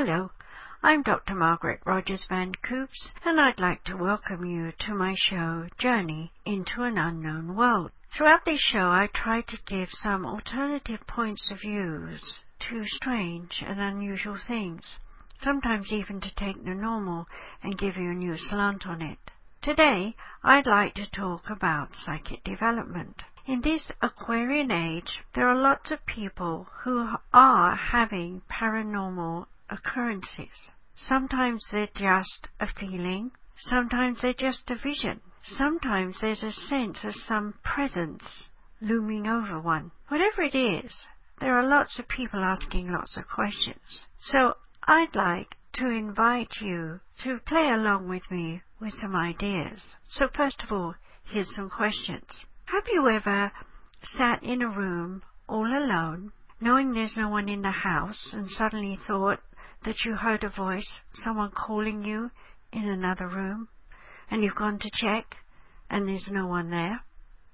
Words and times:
Hello, 0.00 0.30
I'm 0.80 1.02
Dr. 1.02 1.34
Margaret 1.34 1.80
Rogers 1.84 2.24
Van 2.28 2.52
Coops, 2.62 3.10
and 3.24 3.40
I'd 3.40 3.58
like 3.58 3.82
to 3.82 3.96
welcome 3.96 4.44
you 4.44 4.70
to 4.86 4.94
my 4.94 5.16
show, 5.18 5.66
Journey 5.76 6.30
into 6.46 6.84
an 6.84 6.96
Unknown 6.96 7.56
World. 7.56 7.90
Throughout 8.16 8.44
this 8.44 8.60
show, 8.60 8.92
I 8.92 9.08
try 9.12 9.40
to 9.40 9.58
give 9.66 9.88
some 9.90 10.24
alternative 10.24 11.00
points 11.08 11.50
of 11.50 11.62
views 11.62 12.20
to 12.60 12.86
strange 12.86 13.60
and 13.66 13.80
unusual 13.80 14.38
things, 14.46 14.84
sometimes 15.42 15.92
even 15.92 16.20
to 16.20 16.34
take 16.36 16.64
the 16.64 16.76
normal 16.76 17.26
and 17.64 17.76
give 17.76 17.96
you 17.96 18.12
a 18.12 18.14
new 18.14 18.36
slant 18.36 18.86
on 18.86 19.02
it. 19.02 19.18
Today, 19.62 20.14
I'd 20.44 20.68
like 20.68 20.94
to 20.94 21.10
talk 21.10 21.50
about 21.50 21.96
psychic 22.06 22.44
development. 22.44 23.24
In 23.48 23.62
this 23.62 23.90
Aquarian 24.00 24.70
age, 24.70 25.24
there 25.34 25.48
are 25.48 25.60
lots 25.60 25.90
of 25.90 26.06
people 26.06 26.68
who 26.84 27.14
are 27.32 27.74
having 27.74 28.42
paranormal 28.48 29.46
occurrences. 29.70 30.72
Sometimes 30.96 31.64
they're 31.70 31.88
just 31.94 32.48
a 32.60 32.66
feeling, 32.78 33.30
sometimes 33.58 34.18
they're 34.20 34.32
just 34.32 34.70
a 34.70 34.76
vision, 34.76 35.20
sometimes 35.42 36.16
there's 36.20 36.42
a 36.42 36.52
sense 36.52 36.98
of 37.04 37.14
some 37.26 37.54
presence 37.62 38.48
looming 38.80 39.26
over 39.26 39.60
one. 39.60 39.90
Whatever 40.08 40.42
it 40.42 40.56
is, 40.56 40.92
there 41.40 41.58
are 41.58 41.68
lots 41.68 41.98
of 41.98 42.08
people 42.08 42.40
asking 42.40 42.90
lots 42.90 43.16
of 43.16 43.28
questions. 43.28 44.06
So 44.20 44.54
I'd 44.84 45.14
like 45.14 45.56
to 45.74 45.88
invite 45.88 46.52
you 46.60 47.00
to 47.22 47.38
play 47.46 47.68
along 47.72 48.08
with 48.08 48.28
me 48.30 48.62
with 48.80 48.94
some 49.00 49.14
ideas. 49.14 49.80
So 50.08 50.28
first 50.34 50.62
of 50.62 50.72
all, 50.72 50.94
here's 51.30 51.54
some 51.54 51.70
questions. 51.70 52.24
Have 52.66 52.84
you 52.92 53.08
ever 53.08 53.52
sat 54.16 54.42
in 54.42 54.62
a 54.62 54.68
room 54.68 55.22
all 55.48 55.66
alone, 55.66 56.32
knowing 56.60 56.92
there's 56.92 57.16
no 57.16 57.28
one 57.28 57.48
in 57.48 57.62
the 57.62 57.70
house, 57.70 58.30
and 58.32 58.50
suddenly 58.50 58.98
thought, 59.06 59.40
that 59.84 60.04
you 60.04 60.14
heard 60.14 60.44
a 60.44 60.48
voice, 60.48 61.00
someone 61.14 61.50
calling 61.50 62.02
you 62.02 62.30
in 62.72 62.88
another 62.88 63.28
room, 63.28 63.68
and 64.30 64.42
you've 64.42 64.54
gone 64.54 64.78
to 64.78 64.90
check 64.92 65.36
and 65.90 66.08
there's 66.08 66.28
no 66.30 66.46
one 66.46 66.70
there? 66.70 67.00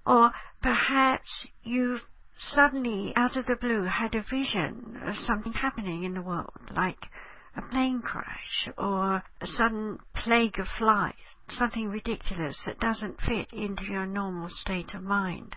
Or 0.07 0.33
perhaps 0.61 1.47
you've 1.63 2.03
suddenly, 2.37 3.13
out 3.17 3.37
of 3.37 3.47
the 3.47 3.57
blue, 3.57 3.85
had 3.85 4.15
a 4.15 4.23
vision 4.23 5.01
of 5.07 5.15
something 5.25 5.53
happening 5.53 6.05
in 6.05 6.15
the 6.15 6.23
world, 6.23 6.71
like 6.75 7.07
a 7.57 7.63
plane 7.63 8.03
crash 8.03 8.69
or 8.77 9.23
a 9.41 9.47
sudden 9.47 9.99
plague 10.15 10.59
of 10.59 10.67
flies, 10.79 11.15
something 11.51 11.89
ridiculous 11.89 12.61
that 12.67 12.81
doesn't 12.81 13.21
fit 13.21 13.53
into 13.53 13.85
your 13.85 14.07
normal 14.07 14.49
state 14.51 14.93
of 14.95 15.03
mind. 15.03 15.55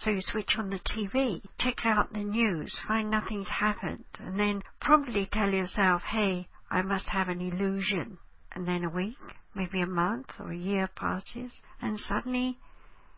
So 0.00 0.10
you 0.10 0.22
switch 0.22 0.56
on 0.56 0.70
the 0.70 0.78
TV, 0.78 1.42
check 1.58 1.84
out 1.84 2.12
the 2.12 2.22
news, 2.22 2.72
find 2.86 3.10
nothing's 3.10 3.48
happened, 3.48 4.04
and 4.20 4.38
then 4.38 4.62
promptly 4.80 5.28
tell 5.32 5.50
yourself, 5.50 6.02
hey, 6.02 6.46
I 6.70 6.82
must 6.82 7.08
have 7.08 7.28
an 7.28 7.40
illusion. 7.40 8.18
And 8.52 8.66
then 8.66 8.84
a 8.84 8.90
week, 8.90 9.18
maybe 9.54 9.80
a 9.80 9.86
month 9.86 10.30
or 10.38 10.52
a 10.52 10.56
year 10.56 10.88
passes, 10.94 11.50
and 11.82 11.98
suddenly 11.98 12.58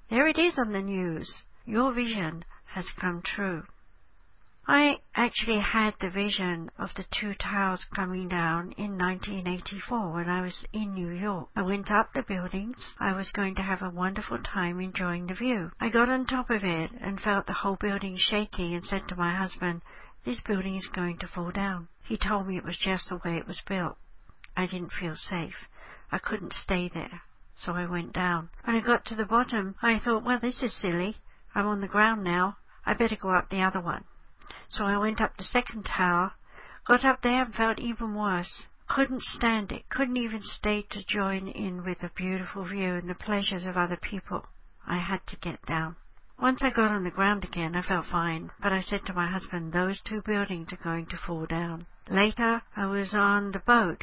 there 0.08 0.26
it 0.26 0.38
is 0.38 0.58
on 0.58 0.72
the 0.72 0.80
news. 0.80 1.42
Your 1.66 1.92
vision 1.92 2.44
has 2.74 2.86
come 2.98 3.22
true. 3.22 3.62
I 4.68 5.00
actually 5.14 5.60
had 5.60 5.94
the 6.00 6.10
vision 6.10 6.70
of 6.78 6.94
the 6.94 7.04
two 7.10 7.34
towers 7.34 7.82
coming 7.94 8.28
down 8.28 8.72
in 8.72 8.98
1984 8.98 10.12
when 10.12 10.28
I 10.28 10.42
was 10.42 10.66
in 10.72 10.92
New 10.92 11.08
York. 11.08 11.48
I 11.56 11.62
went 11.62 11.90
up 11.90 12.12
the 12.12 12.22
buildings. 12.22 12.94
I 12.98 13.14
was 13.14 13.30
going 13.32 13.54
to 13.54 13.62
have 13.62 13.80
a 13.80 13.88
wonderful 13.88 14.38
time 14.38 14.78
enjoying 14.78 15.26
the 15.26 15.34
view. 15.34 15.72
I 15.80 15.88
got 15.88 16.10
on 16.10 16.26
top 16.26 16.50
of 16.50 16.62
it 16.62 16.90
and 17.00 17.20
felt 17.20 17.46
the 17.46 17.54
whole 17.54 17.76
building 17.76 18.18
shaking 18.18 18.74
and 18.74 18.84
said 18.84 19.08
to 19.08 19.16
my 19.16 19.34
husband, 19.34 19.80
this 20.24 20.42
building 20.42 20.76
is 20.76 20.86
going 20.88 21.16
to 21.18 21.26
fall 21.28 21.50
down. 21.50 21.88
He 22.04 22.18
told 22.18 22.46
me 22.46 22.58
it 22.58 22.64
was 22.64 22.76
just 22.76 23.08
the 23.08 23.16
way 23.24 23.38
it 23.38 23.46
was 23.46 23.62
built. 23.66 23.96
I 24.56 24.66
didn't 24.66 24.92
feel 24.92 25.16
safe. 25.16 25.68
I 26.12 26.18
couldn't 26.18 26.52
stay 26.52 26.88
there. 26.92 27.22
So 27.56 27.72
I 27.72 27.86
went 27.86 28.12
down. 28.12 28.50
When 28.64 28.76
I 28.76 28.80
got 28.80 29.06
to 29.06 29.14
the 29.14 29.24
bottom, 29.24 29.76
I 29.80 29.98
thought, 29.98 30.24
well, 30.24 30.38
this 30.40 30.62
is 30.62 30.74
silly. 30.74 31.16
I'm 31.54 31.66
on 31.66 31.80
the 31.80 31.88
ground 31.88 32.24
now. 32.24 32.58
I 32.84 32.92
better 32.92 33.16
go 33.16 33.30
up 33.30 33.48
the 33.48 33.62
other 33.62 33.80
one. 33.80 34.04
So 34.70 34.84
I 34.84 34.98
went 34.98 35.20
up 35.20 35.36
the 35.36 35.44
second 35.44 35.84
tower, 35.84 36.32
got 36.84 37.04
up 37.04 37.22
there 37.22 37.42
and 37.42 37.54
felt 37.54 37.78
even 37.78 38.14
worse. 38.14 38.66
Couldn't 38.88 39.22
stand 39.22 39.70
it, 39.70 39.88
couldn't 39.88 40.16
even 40.16 40.42
stay 40.42 40.82
to 40.90 41.04
join 41.04 41.46
in 41.46 41.84
with 41.84 42.00
the 42.00 42.10
beautiful 42.16 42.64
view 42.64 42.94
and 42.94 43.08
the 43.08 43.14
pleasures 43.14 43.64
of 43.64 43.76
other 43.76 43.96
people. 43.96 44.46
I 44.86 44.98
had 44.98 45.24
to 45.28 45.36
get 45.36 45.64
down. 45.66 45.94
Once 46.40 46.62
I 46.62 46.70
got 46.70 46.90
on 46.90 47.04
the 47.04 47.10
ground 47.10 47.44
again, 47.44 47.76
I 47.76 47.82
felt 47.82 48.06
fine, 48.06 48.50
but 48.60 48.72
I 48.72 48.82
said 48.82 49.06
to 49.06 49.12
my 49.12 49.30
husband, 49.30 49.72
those 49.72 50.00
two 50.00 50.22
buildings 50.22 50.72
are 50.72 50.82
going 50.82 51.06
to 51.06 51.16
fall 51.18 51.46
down. 51.46 51.86
Later, 52.08 52.62
I 52.76 52.86
was 52.86 53.14
on 53.14 53.52
the 53.52 53.60
boat 53.60 54.02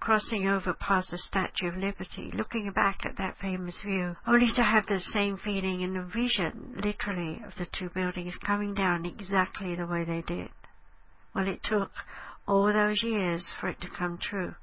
crossing 0.00 0.48
over 0.48 0.74
past 0.74 1.10
the 1.10 1.18
Statue 1.18 1.68
of 1.68 1.76
Liberty, 1.76 2.30
looking 2.32 2.70
back 2.72 3.00
at 3.04 3.16
that 3.18 3.36
famous 3.40 3.76
view, 3.84 4.16
only 4.26 4.52
to 4.54 4.62
have 4.62 4.86
the 4.86 5.00
same 5.12 5.36
feeling 5.36 5.82
and 5.82 5.96
the 5.96 6.02
vision, 6.02 6.74
literally, 6.82 7.42
of 7.46 7.54
the 7.58 7.66
two 7.66 7.90
buildings 7.90 8.34
coming 8.44 8.74
down 8.74 9.06
exactly 9.06 9.74
the 9.74 9.86
way 9.86 10.04
they 10.04 10.22
did. 10.22 10.50
Well, 11.34 11.48
it 11.48 11.62
took 11.62 11.90
all 12.46 12.72
those 12.72 13.02
years 13.02 13.46
for 13.60 13.68
it 13.68 13.80
to 13.80 13.88
come 13.88 14.18
true. 14.18 14.54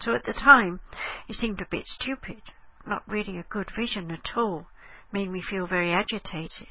So 0.00 0.14
at 0.14 0.24
the 0.24 0.32
time, 0.32 0.80
it 1.28 1.36
seemed 1.36 1.60
a 1.60 1.66
bit 1.70 1.84
stupid, 1.86 2.42
not 2.86 3.08
really 3.08 3.38
a 3.38 3.44
good 3.48 3.70
vision 3.76 4.10
at 4.10 4.36
all, 4.36 4.66
made 5.12 5.30
me 5.30 5.42
feel 5.42 5.66
very 5.66 5.92
agitated. 5.92 6.68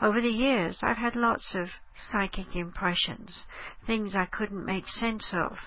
Over 0.00 0.20
the 0.20 0.28
years, 0.28 0.78
I've 0.82 0.96
had 0.96 1.14
lots 1.14 1.54
of 1.54 1.68
psychic 1.94 2.54
impressions, 2.54 3.44
things 3.86 4.14
I 4.14 4.26
couldn't 4.26 4.64
make 4.64 4.88
sense 4.88 5.26
of, 5.32 5.58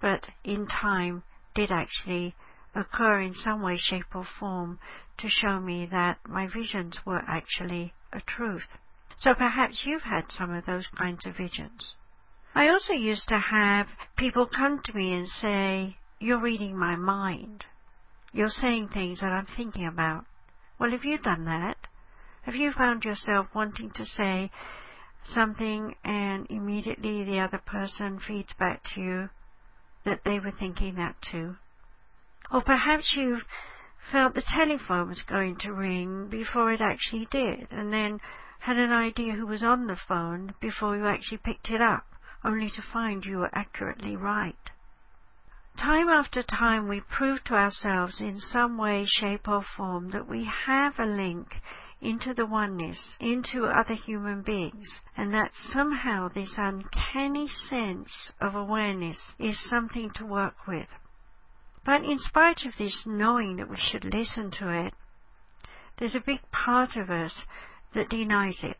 but 0.00 0.26
in 0.44 0.66
time 0.66 1.22
did 1.54 1.70
actually 1.70 2.34
occur 2.74 3.20
in 3.20 3.34
some 3.34 3.62
way, 3.62 3.76
shape, 3.76 4.14
or 4.14 4.26
form 4.38 4.78
to 5.18 5.28
show 5.28 5.58
me 5.58 5.86
that 5.90 6.18
my 6.28 6.46
visions 6.46 6.98
were 7.06 7.22
actually 7.26 7.94
a 8.12 8.20
truth. 8.20 8.68
So 9.18 9.34
perhaps 9.34 9.82
you've 9.84 10.02
had 10.02 10.30
some 10.30 10.52
of 10.52 10.66
those 10.66 10.86
kinds 10.98 11.24
of 11.24 11.36
visions. 11.36 11.94
I 12.54 12.68
also 12.68 12.92
used 12.92 13.28
to 13.28 13.38
have 13.38 13.88
people 14.16 14.46
come 14.46 14.80
to 14.84 14.92
me 14.92 15.12
and 15.12 15.28
say, 15.28 15.96
You're 16.18 16.40
reading 16.40 16.78
my 16.78 16.96
mind. 16.96 17.64
You're 18.32 18.48
saying 18.48 18.88
things 18.88 19.20
that 19.20 19.32
I'm 19.32 19.46
thinking 19.56 19.86
about. 19.86 20.24
Well, 20.78 20.90
have 20.90 21.04
you 21.04 21.18
done 21.18 21.46
that? 21.46 21.76
Have 22.42 22.54
you 22.54 22.72
found 22.72 23.04
yourself 23.04 23.46
wanting 23.54 23.90
to 23.92 24.04
say 24.04 24.50
something 25.34 25.94
and 26.04 26.46
immediately 26.50 27.24
the 27.24 27.40
other 27.40 27.60
person 27.64 28.20
feeds 28.20 28.52
back 28.58 28.82
to 28.94 29.00
you, 29.00 29.28
that 30.06 30.22
they 30.24 30.38
were 30.38 30.52
thinking 30.58 30.94
that 30.94 31.16
too. 31.30 31.56
Or 32.50 32.62
perhaps 32.62 33.14
you 33.16 33.40
felt 34.10 34.34
the 34.34 34.42
telephone 34.54 35.08
was 35.08 35.22
going 35.28 35.56
to 35.58 35.72
ring 35.72 36.28
before 36.30 36.72
it 36.72 36.80
actually 36.80 37.28
did, 37.30 37.66
and 37.70 37.92
then 37.92 38.20
had 38.60 38.78
an 38.78 38.92
idea 38.92 39.32
who 39.32 39.46
was 39.46 39.62
on 39.62 39.86
the 39.86 39.98
phone 40.08 40.54
before 40.60 40.96
you 40.96 41.06
actually 41.06 41.38
picked 41.38 41.70
it 41.70 41.82
up, 41.82 42.06
only 42.44 42.70
to 42.70 42.82
find 42.92 43.24
you 43.24 43.38
were 43.38 43.50
accurately 43.52 44.16
right. 44.16 44.70
Time 45.76 46.08
after 46.08 46.42
time 46.42 46.88
we 46.88 47.00
prove 47.00 47.44
to 47.44 47.54
ourselves 47.54 48.20
in 48.20 48.38
some 48.38 48.78
way, 48.78 49.04
shape 49.06 49.46
or 49.46 49.62
form 49.76 50.10
that 50.10 50.26
we 50.26 50.48
have 50.66 50.98
a 50.98 51.04
link 51.04 51.48
into 52.00 52.34
the 52.34 52.46
oneness, 52.46 52.98
into 53.20 53.64
other 53.64 53.94
human 53.94 54.42
beings, 54.42 54.88
and 55.16 55.32
that 55.32 55.50
somehow 55.72 56.28
this 56.28 56.54
uncanny 56.56 57.48
sense 57.68 58.32
of 58.40 58.54
awareness 58.54 59.18
is 59.38 59.58
something 59.68 60.10
to 60.14 60.26
work 60.26 60.66
with. 60.68 60.88
But 61.84 62.04
in 62.04 62.18
spite 62.18 62.66
of 62.66 62.74
this 62.78 63.06
knowing 63.06 63.56
that 63.56 63.70
we 63.70 63.78
should 63.78 64.04
listen 64.04 64.50
to 64.58 64.86
it, 64.86 64.94
there's 65.98 66.14
a 66.14 66.20
big 66.24 66.40
part 66.50 66.96
of 66.96 67.10
us 67.10 67.32
that 67.94 68.10
denies 68.10 68.58
it. 68.62 68.76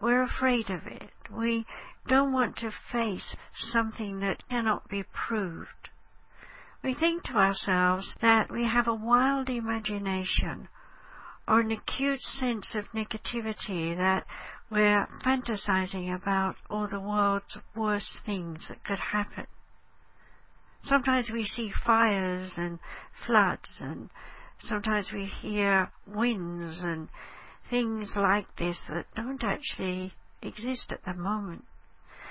We're 0.00 0.22
afraid 0.22 0.70
of 0.70 0.86
it. 0.86 1.10
We 1.30 1.66
don't 2.06 2.32
want 2.32 2.56
to 2.58 2.70
face 2.92 3.36
something 3.54 4.20
that 4.20 4.48
cannot 4.48 4.88
be 4.88 5.04
proved. 5.04 5.90
We 6.82 6.94
think 6.94 7.24
to 7.24 7.34
ourselves 7.34 8.12
that 8.20 8.50
we 8.50 8.64
have 8.64 8.88
a 8.88 8.94
wild 8.94 9.48
imagination 9.48 10.68
or 11.48 11.60
an 11.60 11.72
acute 11.72 12.20
sense 12.20 12.74
of 12.74 12.84
negativity 12.94 13.96
that 13.96 14.24
we're 14.70 15.06
fantasizing 15.24 16.14
about 16.14 16.54
all 16.70 16.88
the 16.88 17.00
world's 17.00 17.58
worst 17.76 18.18
things 18.24 18.60
that 18.68 18.84
could 18.84 18.98
happen. 18.98 19.46
Sometimes 20.84 21.30
we 21.30 21.44
see 21.44 21.70
fires 21.84 22.52
and 22.56 22.78
floods 23.26 23.68
and 23.80 24.08
sometimes 24.60 25.10
we 25.12 25.26
hear 25.26 25.90
winds 26.06 26.80
and 26.80 27.08
things 27.68 28.12
like 28.16 28.46
this 28.56 28.78
that 28.88 29.06
don't 29.14 29.42
actually 29.44 30.14
exist 30.42 30.90
at 30.90 31.04
the 31.04 31.14
moment. 31.14 31.64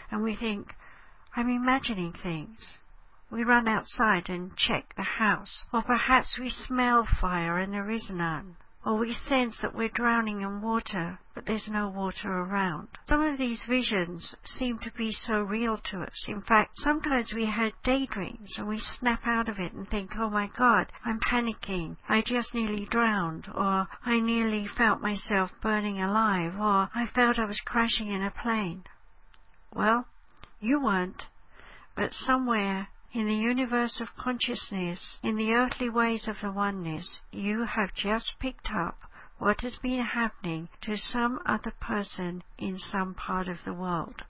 And 0.09 0.23
we 0.23 0.35
think, 0.35 0.67
I'm 1.35 1.49
imagining 1.49 2.13
things. 2.23 2.57
We 3.29 3.43
run 3.43 3.67
outside 3.67 4.29
and 4.29 4.55
check 4.57 4.93
the 4.97 5.03
house, 5.03 5.63
or 5.71 5.81
perhaps 5.83 6.37
we 6.37 6.49
smell 6.49 7.07
fire 7.21 7.57
and 7.59 7.71
there 7.71 7.89
is 7.89 8.09
none 8.09 8.57
or 8.85 8.97
we 8.97 9.13
sense 9.13 9.57
that 9.61 9.75
we're 9.75 9.89
drowning 9.89 10.41
in 10.41 10.61
water, 10.61 11.19
but 11.35 11.45
there's 11.45 11.67
no 11.67 11.87
water 11.89 12.29
around. 12.29 12.87
Some 13.07 13.21
of 13.21 13.37
these 13.37 13.61
visions 13.69 14.35
seem 14.43 14.79
to 14.79 14.91
be 14.97 15.11
so 15.11 15.41
real 15.41 15.77
to 15.91 16.01
us. 16.01 16.25
In 16.27 16.41
fact, 16.41 16.71
sometimes 16.77 17.31
we 17.33 17.45
had 17.45 17.73
daydreams 17.83 18.57
and 18.57 18.67
we 18.67 18.79
snap 18.99 19.21
out 19.25 19.47
of 19.47 19.59
it 19.59 19.73
and 19.73 19.87
think, 19.87 20.11
oh 20.17 20.29
my 20.29 20.49
god, 20.57 20.91
I'm 21.05 21.19
panicking. 21.19 21.97
I 22.09 22.21
just 22.25 22.53
nearly 22.55 22.85
drowned, 22.85 23.47
or 23.53 23.87
I 24.05 24.19
nearly 24.19 24.67
felt 24.67 25.01
myself 25.01 25.51
burning 25.61 26.01
alive, 26.01 26.53
or 26.59 26.89
I 26.95 27.07
felt 27.13 27.37
I 27.37 27.45
was 27.45 27.61
crashing 27.63 28.09
in 28.09 28.23
a 28.23 28.31
plane. 28.31 28.83
Well, 29.75 30.05
you 30.59 30.81
weren't, 30.81 31.23
but 31.95 32.13
somewhere 32.13 32.87
in 33.13 33.27
the 33.27 33.35
universe 33.35 33.99
of 33.99 34.15
consciousness, 34.15 35.19
in 35.21 35.35
the 35.35 35.51
earthly 35.51 35.89
ways 35.89 36.27
of 36.27 36.37
the 36.41 36.51
oneness, 36.51 37.19
you 37.31 37.65
have 37.65 37.93
just 37.93 38.39
picked 38.39 38.69
up 38.71 38.97
what 39.37 39.61
has 39.61 39.75
been 39.77 39.99
happening 39.99 40.69
to 40.81 40.95
some 40.95 41.39
other 41.45 41.73
person 41.81 42.43
in 42.57 42.77
some 42.77 43.13
part 43.13 43.47
of 43.47 43.57
the 43.65 43.73
world. 43.73 44.21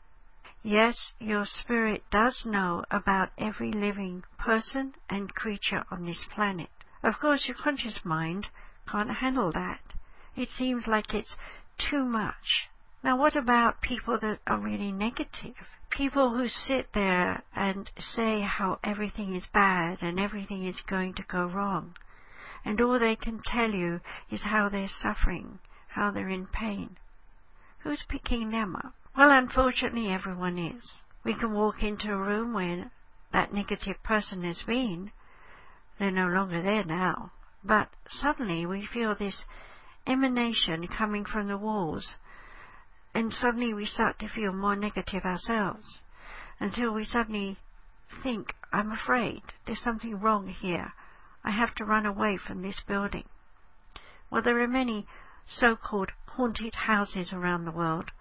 Yes, 0.64 1.12
your 1.20 1.46
spirit 1.46 2.04
does 2.12 2.44
know 2.46 2.84
about 2.90 3.30
every 3.38 3.72
living 3.72 4.24
person 4.38 4.94
and 5.10 5.34
creature 5.34 5.84
on 5.92 6.06
this 6.06 6.24
planet. 6.34 6.70
Of 7.04 7.20
course, 7.20 7.48
your 7.48 7.58
conscious 7.58 8.00
mind 8.04 8.48
can't 8.90 9.10
handle 9.10 9.52
that. 9.52 9.82
It 10.36 10.50
seems 10.58 10.88
like 10.88 11.14
it's 11.14 11.36
too 11.78 12.06
much. 12.06 12.70
Now, 13.04 13.18
what 13.18 13.36
about 13.36 13.82
people 13.82 14.18
that 14.22 14.40
are 14.48 14.60
really 14.60 14.92
negative? 14.92 15.56
People 15.92 16.36
who 16.36 16.48
sit 16.48 16.94
there 16.94 17.44
and 17.56 17.90
say 18.00 18.42
how 18.42 18.80
everything 18.84 19.36
is 19.36 19.46
bad 19.54 20.02
and 20.02 20.20
everything 20.20 20.66
is 20.66 20.82
going 20.82 21.14
to 21.16 21.24
go 21.24 21.46
wrong. 21.46 21.96
And 22.64 22.80
all 22.80 22.98
they 22.98 23.16
can 23.16 23.42
tell 23.44 23.72
you 23.72 24.00
is 24.30 24.42
how 24.44 24.70
they're 24.70 24.88
suffering, 24.88 25.60
how 25.90 26.12
they're 26.12 26.30
in 26.30 26.48
pain. 26.48 26.98
Who's 27.80 28.04
picking 28.08 28.52
them 28.52 28.76
up? 28.76 28.94
Well, 29.18 29.32
unfortunately, 29.32 30.08
everyone 30.08 30.58
is. 30.58 30.92
We 31.24 31.34
can 31.34 31.54
walk 31.54 31.84
into 31.84 32.12
a 32.14 32.18
room 32.18 32.54
where 32.54 32.92
that 33.34 33.54
negative 33.54 34.02
person 34.04 34.44
has 34.44 34.62
been. 34.66 35.12
They're 36.00 36.12
no 36.12 36.28
longer 36.28 36.62
there 36.62 36.86
now. 36.86 37.32
But 37.64 37.90
suddenly 38.10 38.66
we 38.66 38.86
feel 38.86 39.14
this 39.16 39.44
emanation 40.08 40.88
coming 40.88 41.26
from 41.26 41.48
the 41.48 41.58
walls 41.58 42.16
and 43.14 43.34
suddenly 43.34 43.74
we 43.74 43.86
start 43.86 44.20
to 44.20 44.30
feel 44.30 44.54
more 44.54 44.76
negative 44.76 45.24
ourselves 45.26 46.00
until 46.60 46.94
we 46.94 47.06
suddenly 47.06 47.58
think, 48.24 48.54
I'm 48.72 48.92
afraid, 48.92 49.42
there's 49.66 49.82
something 49.84 50.20
wrong 50.20 50.48
here. 50.48 50.94
I 51.44 51.52
have 51.52 51.74
to 51.76 51.86
run 51.86 52.06
away 52.06 52.38
from 52.38 52.62
this 52.62 52.80
building. 52.88 53.26
Well, 54.30 54.42
there 54.44 54.62
are 54.62 54.68
many 54.68 55.08
so 55.48 55.76
called 55.76 56.12
haunted 56.28 56.76
houses 56.76 57.34
around 57.34 57.66
the 57.66 57.72
world, 57.72 58.12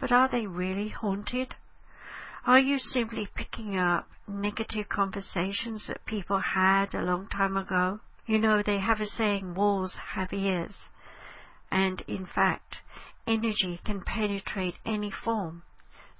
but 0.00 0.10
are 0.10 0.28
they 0.30 0.46
really 0.46 0.88
haunted? 0.88 1.54
Are 2.46 2.58
you 2.58 2.78
simply 2.78 3.28
picking 3.34 3.76
up 3.76 4.08
negative 4.26 4.88
conversations 4.88 5.86
that 5.86 6.06
people 6.06 6.40
had 6.40 6.94
a 6.94 7.02
long 7.02 7.28
time 7.28 7.56
ago? 7.56 8.00
You 8.26 8.38
know, 8.38 8.62
they 8.62 8.78
have 8.78 9.00
a 9.00 9.06
saying, 9.06 9.54
walls 9.54 9.96
have 10.14 10.32
ears. 10.32 10.74
And 11.70 12.02
in 12.08 12.26
fact, 12.26 12.78
energy 13.28 13.78
can 13.84 14.00
penetrate 14.00 14.76
any 14.86 15.10
form. 15.10 15.62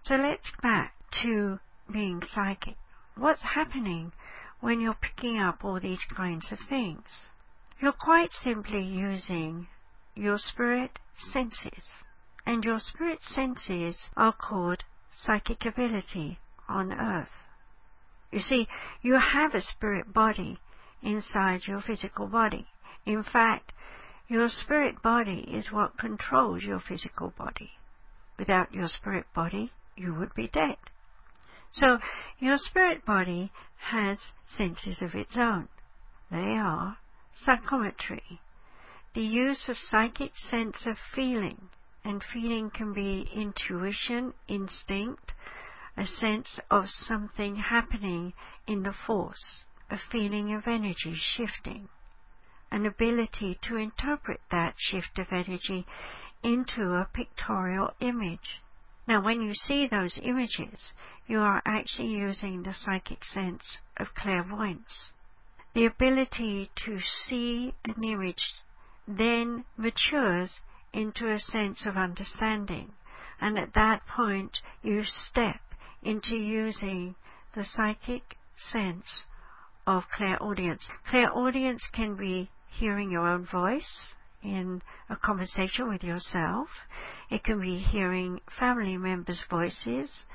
So 0.04 0.16
let's 0.16 0.50
back 0.62 0.96
to 1.22 1.60
being 1.92 2.24
psychic 2.34 2.78
what's 3.18 3.44
happening 3.56 4.12
when 4.60 4.80
you're 4.80 4.96
picking 4.96 5.40
up 5.40 5.64
all 5.64 5.80
these 5.80 6.04
kinds 6.16 6.52
of 6.52 6.60
things? 6.70 7.04
You're 7.82 7.92
quite 7.92 8.32
simply 8.44 8.84
using 8.84 9.68
your 10.16 10.38
spirit 10.38 11.00
senses. 11.32 11.84
And 12.46 12.64
your 12.64 12.80
spirit 12.80 13.20
senses 13.34 13.96
are 14.16 14.34
called 14.34 14.84
psychic 15.26 15.66
ability 15.66 16.40
on 16.68 16.92
earth. 16.92 17.30
You 18.32 18.40
see, 18.40 18.68
you 19.02 19.20
have 19.20 19.54
a 19.54 19.62
spirit 19.62 20.14
body 20.14 20.60
inside 21.02 21.62
your 21.68 21.82
physical 21.82 22.28
body. 22.28 22.68
In 23.06 23.24
fact, 23.24 23.74
your 24.28 24.50
spirit 24.50 25.02
body 25.02 25.48
is 25.54 25.72
what 25.72 25.98
controls 25.98 26.64
your 26.64 26.80
physical 26.80 27.34
body. 27.38 27.72
Without 28.40 28.74
your 28.74 28.88
spirit 28.88 29.26
body, 29.36 29.72
you 29.96 30.14
would 30.16 30.34
be 30.34 30.48
dead. 30.48 30.78
So 31.76 31.98
your 32.40 32.58
spirit 32.58 33.06
body 33.06 33.52
has 33.90 34.20
senses 34.48 35.02
of 35.02 35.16
its 35.16 35.36
own. 35.36 35.68
They 36.30 36.38
are 36.58 36.98
psychometry, 37.34 38.42
the 39.14 39.24
use 39.24 39.68
of 39.68 39.78
psychic 39.78 40.32
sense 40.38 40.86
of 40.86 40.98
feeling, 41.16 41.70
and 42.04 42.24
feeling 42.24 42.70
can 42.70 42.94
be 42.94 43.28
intuition, 43.34 44.34
instinct, 44.48 45.32
a 45.98 46.06
sense 46.06 46.60
of 46.70 46.90
something 46.90 47.56
happening 47.56 48.34
in 48.68 48.84
the 48.84 48.94
force, 48.94 49.64
a 49.90 49.98
feeling 50.12 50.54
of 50.54 50.68
energy 50.68 51.16
shifting, 51.16 51.90
an 52.72 52.86
ability 52.86 53.58
to 53.64 53.78
interpret 53.78 54.42
that 54.52 54.76
shift 54.78 55.18
of 55.18 55.28
energy 55.32 55.86
into 56.44 56.94
a 56.94 57.08
pictorial 57.14 57.92
image. 58.00 58.62
Now, 59.06 59.22
when 59.22 59.42
you 59.42 59.54
see 59.54 59.86
those 59.86 60.18
images, 60.22 60.94
you 61.28 61.40
are 61.40 61.62
actually 61.66 62.08
using 62.08 62.64
the 62.64 62.74
psychic 62.74 63.26
sense 63.26 63.78
of 63.98 64.14
clairvoyance. 64.16 65.12
The 65.74 65.86
ability 65.86 66.70
to 66.86 67.00
see 67.00 67.74
an 67.84 68.04
image 68.04 68.54
then 69.08 69.66
matures 69.76 70.62
into 70.94 71.30
a 71.30 71.40
sense 71.40 71.86
of 71.86 71.98
understanding, 71.98 72.94
and 73.42 73.58
at 73.58 73.74
that 73.74 74.06
point 74.08 74.60
you 74.82 75.04
step 75.04 75.60
into 76.02 76.38
using 76.38 77.16
the 77.56 77.64
psychic 77.64 78.38
sense 78.56 79.26
of 79.86 80.04
clairaudience. 80.16 80.88
Clairaudience 81.10 81.84
can 81.92 82.16
be 82.16 82.50
hearing 82.68 83.12
your 83.12 83.28
own 83.28 83.46
voice 83.46 84.14
in 84.44 84.82
a 85.10 85.16
conversation 85.16 85.90
with 85.90 86.04
yourself. 86.04 86.68
It 87.30 87.44
can 87.44 87.62
be 87.62 87.80
hearing 87.80 88.42
family 88.60 88.98
members' 88.98 89.44
voices, 89.50 90.26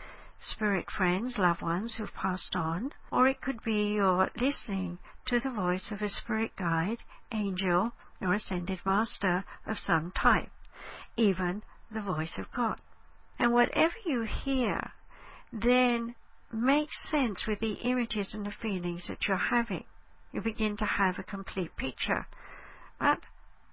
spirit 0.40 0.90
friends, 0.90 1.38
loved 1.38 1.62
ones 1.62 1.94
who've 1.96 2.12
passed 2.14 2.54
on, 2.56 2.92
or 3.10 3.28
it 3.28 3.40
could 3.40 3.62
be 3.62 3.94
you're 3.94 4.30
listening 4.40 4.98
to 5.26 5.40
the 5.40 5.50
voice 5.50 5.90
of 5.90 6.00
a 6.00 6.08
spirit 6.08 6.52
guide, 6.56 6.98
angel, 7.32 7.92
or 8.20 8.34
ascended 8.34 8.80
master 8.84 9.44
of 9.66 9.78
some 9.78 10.12
type, 10.12 10.50
even 11.16 11.62
the 11.92 12.00
voice 12.00 12.38
of 12.38 12.46
God. 12.54 12.80
And 13.38 13.52
whatever 13.52 13.94
you 14.04 14.22
hear 14.44 14.92
then 15.52 16.14
makes 16.52 17.10
sense 17.10 17.46
with 17.46 17.60
the 17.60 17.74
images 17.74 18.32
and 18.32 18.44
the 18.44 18.54
feelings 18.62 19.06
that 19.08 19.26
you're 19.26 19.36
having. 19.36 19.84
You 20.32 20.40
begin 20.40 20.76
to 20.78 20.84
have 20.84 21.18
a 21.18 21.22
complete 21.22 21.76
picture. 21.76 22.26
But 22.98 23.20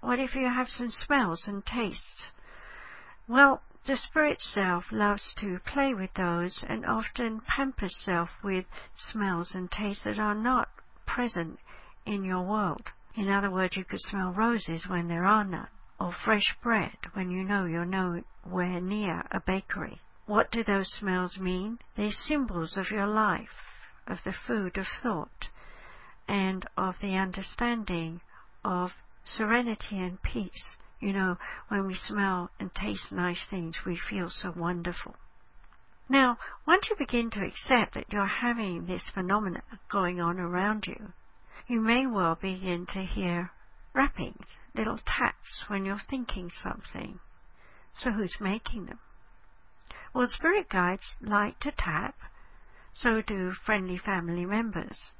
what 0.06 0.20
if 0.20 0.36
you 0.36 0.46
have 0.46 0.68
some 0.68 0.88
smells 0.88 1.48
and 1.48 1.66
tastes? 1.66 2.30
Well, 3.26 3.60
the 3.88 3.96
spirit 3.96 4.40
self 4.40 4.84
loves 4.92 5.34
to 5.40 5.58
play 5.66 5.94
with 5.94 6.14
those 6.14 6.64
and 6.68 6.86
often 6.86 7.40
pampers 7.40 7.96
self 8.04 8.28
with 8.44 8.66
smells 8.94 9.50
and 9.52 9.68
tastes 9.68 10.04
that 10.04 10.20
are 10.20 10.36
not 10.36 10.68
present 11.06 11.58
in 12.04 12.22
your 12.22 12.42
world. 12.42 12.82
In 13.16 13.28
other 13.28 13.50
words, 13.50 13.76
you 13.76 13.84
could 13.84 13.98
smell 14.00 14.32
roses 14.32 14.86
when 14.86 15.08
there 15.08 15.24
are 15.24 15.42
none, 15.42 15.66
or 15.98 16.12
fresh 16.24 16.54
bread 16.62 16.98
when 17.14 17.32
you 17.32 17.42
know 17.42 17.64
you're 17.64 17.84
nowhere 17.84 18.80
near 18.80 19.26
a 19.32 19.40
bakery. 19.44 20.00
What 20.26 20.52
do 20.52 20.62
those 20.62 20.88
smells 21.00 21.36
mean? 21.36 21.80
They're 21.96 22.12
symbols 22.12 22.76
of 22.76 22.92
your 22.92 23.08
life, 23.08 23.48
of 24.06 24.18
the 24.24 24.34
food 24.46 24.78
of 24.78 24.86
thought, 25.02 25.48
and 26.28 26.64
of 26.76 26.94
the 27.02 27.16
understanding 27.16 28.20
of 28.64 28.92
serenity 29.26 29.98
and 29.98 30.22
peace. 30.22 30.76
You 31.00 31.12
know, 31.12 31.36
when 31.68 31.86
we 31.86 31.94
smell 31.94 32.50
and 32.58 32.74
taste 32.74 33.12
nice 33.12 33.44
things, 33.50 33.76
we 33.84 33.98
feel 33.98 34.30
so 34.30 34.52
wonderful. 34.56 35.16
Now, 36.08 36.38
once 36.66 36.88
you 36.88 36.96
begin 36.96 37.30
to 37.30 37.44
accept 37.44 37.94
that 37.94 38.12
you're 38.12 38.26
having 38.26 38.86
this 38.86 39.10
phenomena 39.12 39.62
going 39.90 40.20
on 40.20 40.38
around 40.38 40.86
you, 40.86 41.12
you 41.66 41.80
may 41.80 42.06
well 42.06 42.36
begin 42.40 42.86
to 42.94 43.04
hear 43.04 43.50
rappings, 43.92 44.46
little 44.74 44.98
taps 44.98 45.64
when 45.68 45.84
you're 45.84 46.00
thinking 46.08 46.50
something. 46.62 47.18
So 47.98 48.12
who's 48.12 48.36
making 48.40 48.86
them? 48.86 49.00
Well, 50.14 50.26
spirit 50.28 50.68
guides 50.68 51.16
like 51.20 51.58
to 51.60 51.72
tap, 51.72 52.14
so 52.92 53.20
do 53.20 53.52
friendly 53.64 53.98
family 53.98 54.46
members. 54.46 55.10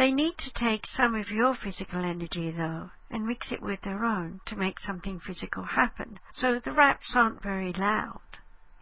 They 0.00 0.12
need 0.12 0.38
to 0.38 0.50
take 0.54 0.86
some 0.86 1.14
of 1.14 1.28
your 1.28 1.54
physical 1.54 2.02
energy, 2.02 2.50
though, 2.50 2.90
and 3.10 3.26
mix 3.26 3.52
it 3.52 3.60
with 3.60 3.82
their 3.82 4.02
own 4.02 4.40
to 4.46 4.56
make 4.56 4.80
something 4.80 5.20
physical 5.20 5.62
happen, 5.62 6.18
so 6.32 6.58
the 6.58 6.72
raps 6.72 7.14
aren't 7.14 7.42
very 7.42 7.74
loud. 7.74 8.22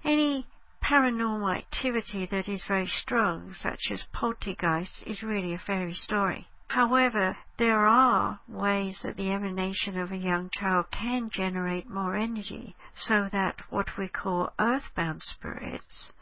Any 0.04 0.46
paranormal 0.80 1.58
activity 1.58 2.24
that 2.26 2.48
is 2.48 2.62
very 2.68 2.86
strong, 2.86 3.52
such 3.54 3.90
as 3.90 4.04
poltergeist, 4.12 5.02
is 5.08 5.24
really 5.24 5.52
a 5.54 5.58
fairy 5.58 5.94
story. 5.94 6.46
However, 6.68 7.36
there 7.56 7.84
are 7.84 8.38
ways 8.46 9.00
that 9.02 9.16
the 9.16 9.32
emanation 9.32 9.98
of 9.98 10.12
a 10.12 10.16
young 10.16 10.50
child 10.50 10.86
can 10.92 11.30
generate 11.30 11.90
more 11.90 12.14
energy 12.14 12.76
so 12.94 13.28
that 13.32 13.60
what 13.70 13.98
we 13.98 14.06
call 14.06 14.52
earthbound 14.60 15.24
spirits, 15.24 16.12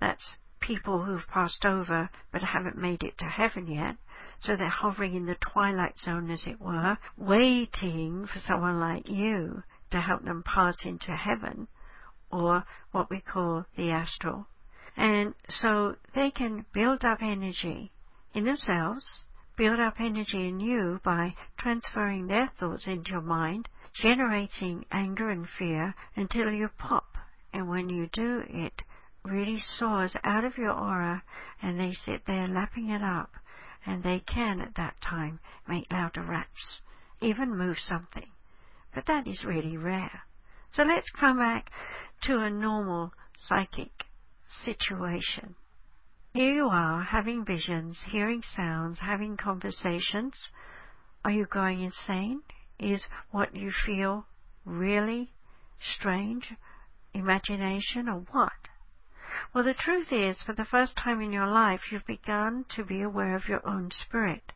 that's 0.00 0.36
people 0.60 1.04
who've 1.04 1.28
passed 1.28 1.66
over 1.66 2.08
but 2.32 2.42
haven't 2.42 2.78
made 2.78 3.02
it 3.02 3.18
to 3.18 3.26
heaven 3.26 3.66
yet, 3.66 3.96
so 4.40 4.56
they're 4.56 4.68
hovering 4.68 5.14
in 5.14 5.26
the 5.26 5.36
twilight 5.36 5.98
zone 5.98 6.30
as 6.30 6.46
it 6.46 6.60
were, 6.60 6.98
waiting 7.16 8.26
for 8.26 8.38
someone 8.40 8.80
like 8.80 9.08
you 9.08 9.62
to 9.90 10.00
help 10.00 10.24
them 10.24 10.42
pass 10.42 10.76
into 10.84 11.12
heaven, 11.12 11.68
or 12.30 12.64
what 12.92 13.10
we 13.10 13.20
call 13.20 13.64
the 13.76 13.90
astral. 13.90 14.46
And 14.96 15.34
so 15.48 15.96
they 16.14 16.30
can 16.30 16.66
build 16.72 17.04
up 17.04 17.18
energy 17.22 17.92
in 18.34 18.44
themselves 18.44 19.24
build 19.56 19.80
up 19.80 19.94
energy 19.98 20.48
in 20.48 20.60
you 20.60 21.00
by 21.02 21.34
transferring 21.58 22.26
their 22.26 22.50
thoughts 22.60 22.86
into 22.86 23.10
your 23.12 23.22
mind, 23.22 23.68
generating 23.94 24.84
anger 24.92 25.30
and 25.30 25.48
fear 25.58 25.94
until 26.14 26.50
you 26.50 26.68
pop. 26.78 27.16
And 27.52 27.68
when 27.68 27.88
you 27.88 28.08
do, 28.12 28.42
it 28.48 28.82
really 29.24 29.58
soars 29.78 30.14
out 30.22 30.44
of 30.44 30.58
your 30.58 30.72
aura 30.72 31.22
and 31.62 31.80
they 31.80 31.94
sit 32.04 32.26
there 32.26 32.46
lapping 32.48 32.90
it 32.90 33.02
up. 33.02 33.30
And 33.86 34.02
they 34.02 34.20
can 34.20 34.60
at 34.60 34.74
that 34.76 35.00
time 35.00 35.38
make 35.68 35.90
louder 35.90 36.22
raps, 36.22 36.80
even 37.20 37.56
move 37.56 37.76
something. 37.78 38.26
But 38.94 39.06
that 39.06 39.26
is 39.26 39.44
really 39.44 39.76
rare. 39.76 40.22
So 40.70 40.82
let's 40.82 41.08
come 41.10 41.38
back 41.38 41.70
to 42.22 42.40
a 42.40 42.50
normal 42.50 43.12
psychic 43.38 43.92
situation. 44.64 45.54
Here 46.32 46.52
you 46.52 46.68
are, 46.68 47.02
having 47.02 47.44
visions, 47.44 47.98
hearing 48.10 48.42
sounds, 48.54 48.98
having 49.00 49.36
conversations. 49.36 50.34
Are 51.24 51.30
you 51.30 51.46
going 51.46 51.80
insane? 51.80 52.42
Is 52.78 53.02
what 53.30 53.56
you 53.56 53.72
feel 53.86 54.26
really 54.64 55.32
strange? 55.98 56.52
Imagination 57.14 58.08
or 58.08 58.24
what? 58.32 58.52
Well, 59.54 59.64
the 59.64 59.74
truth 59.74 60.12
is, 60.12 60.40
for 60.42 60.52
the 60.52 60.64
first 60.64 60.96
time 60.96 61.20
in 61.20 61.32
your 61.32 61.46
life, 61.46 61.80
you've 61.90 62.06
begun 62.06 62.64
to 62.76 62.84
be 62.84 63.02
aware 63.02 63.36
of 63.36 63.48
your 63.48 63.66
own 63.66 63.90
spirit. 63.90 64.52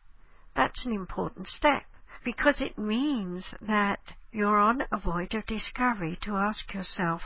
That's 0.55 0.85
an 0.85 0.93
important 0.93 1.47
step 1.47 1.83
because 2.23 2.61
it 2.61 2.77
means 2.77 3.45
that 3.61 3.99
you're 4.31 4.59
on 4.59 4.83
a 4.91 4.97
voyage 4.97 5.33
of 5.33 5.45
discovery 5.45 6.17
to 6.23 6.35
ask 6.35 6.73
yourself, 6.73 7.21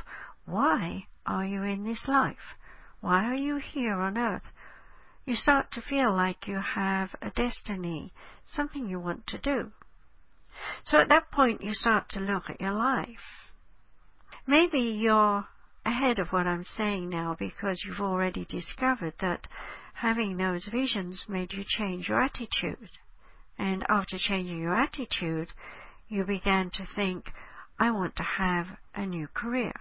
why 0.46 1.08
are 1.26 1.46
you 1.46 1.64
in 1.64 1.84
this 1.84 2.08
life? 2.08 2.58
Why 3.02 3.26
are 3.26 3.36
you 3.36 3.58
here 3.58 4.00
on 4.00 4.18
earth? 4.18 4.52
You 5.26 5.36
start 5.36 5.72
to 5.72 5.82
feel 5.82 6.16
like 6.16 6.48
you 6.48 6.60
have 6.60 7.16
a 7.22 7.30
destiny, 7.32 8.14
something 8.56 8.88
you 8.88 9.00
want 9.00 9.28
to 9.28 9.38
do. 9.38 9.72
So 10.86 11.00
at 11.00 11.10
that 11.10 11.32
point, 11.32 11.64
you 11.64 11.74
start 11.74 12.10
to 12.10 12.20
look 12.20 12.50
at 12.50 12.62
your 12.62 12.74
life. 12.74 13.50
Maybe 14.48 14.80
you're 14.80 15.46
ahead 15.86 16.20
of 16.20 16.30
what 16.30 16.48
I'm 16.48 16.66
saying 16.78 17.10
now 17.10 17.36
because 17.38 17.84
you've 17.86 18.02
already 18.02 18.46
discovered 18.46 19.14
that 19.20 19.48
having 19.94 20.38
those 20.38 20.66
visions 20.66 21.24
made 21.28 21.54
you 21.54 21.64
change 21.68 22.10
your 22.10 22.22
attitude. 22.22 22.90
And 23.58 23.86
after 23.88 24.18
changing 24.18 24.60
your 24.60 24.76
attitude, 24.76 25.50
you 26.10 26.24
began 26.26 26.70
to 26.72 26.86
think, 26.96 27.32
I 27.80 27.92
want 27.92 28.16
to 28.18 28.24
have 28.24 28.68
a 28.94 29.06
new 29.06 29.28
career 29.28 29.74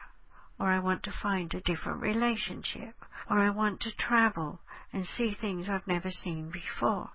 or 0.58 0.68
I 0.68 0.78
want 0.78 1.02
to 1.04 1.12
find 1.22 1.52
a 1.52 1.60
different 1.60 2.00
relationship, 2.00 2.94
or 3.28 3.38
I 3.38 3.50
want 3.50 3.80
to 3.80 3.90
travel 3.96 4.60
and 4.92 5.04
see 5.04 5.34
things 5.34 5.68
I've 5.68 5.86
never 5.86 6.10
seen 6.10 6.50
before. 6.52 7.10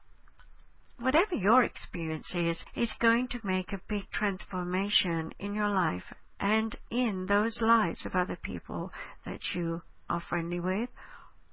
Whatever 1.00 1.36
your 1.36 1.64
experience 1.64 2.28
is, 2.36 2.62
it's 2.76 2.94
going 3.00 3.30
to 3.30 3.40
make 3.46 3.72
a 3.72 3.82
big 3.88 4.12
transformation 4.12 5.32
in 5.40 5.54
your 5.54 5.70
life 5.70 6.04
and 6.40 6.76
in 6.90 7.26
those 7.28 7.60
lives 7.62 8.06
of 8.06 8.16
other 8.16 8.38
people 8.42 8.92
that 9.26 9.40
you 9.54 9.82
are 10.10 10.22
friendly 10.30 10.60
with 10.60 10.90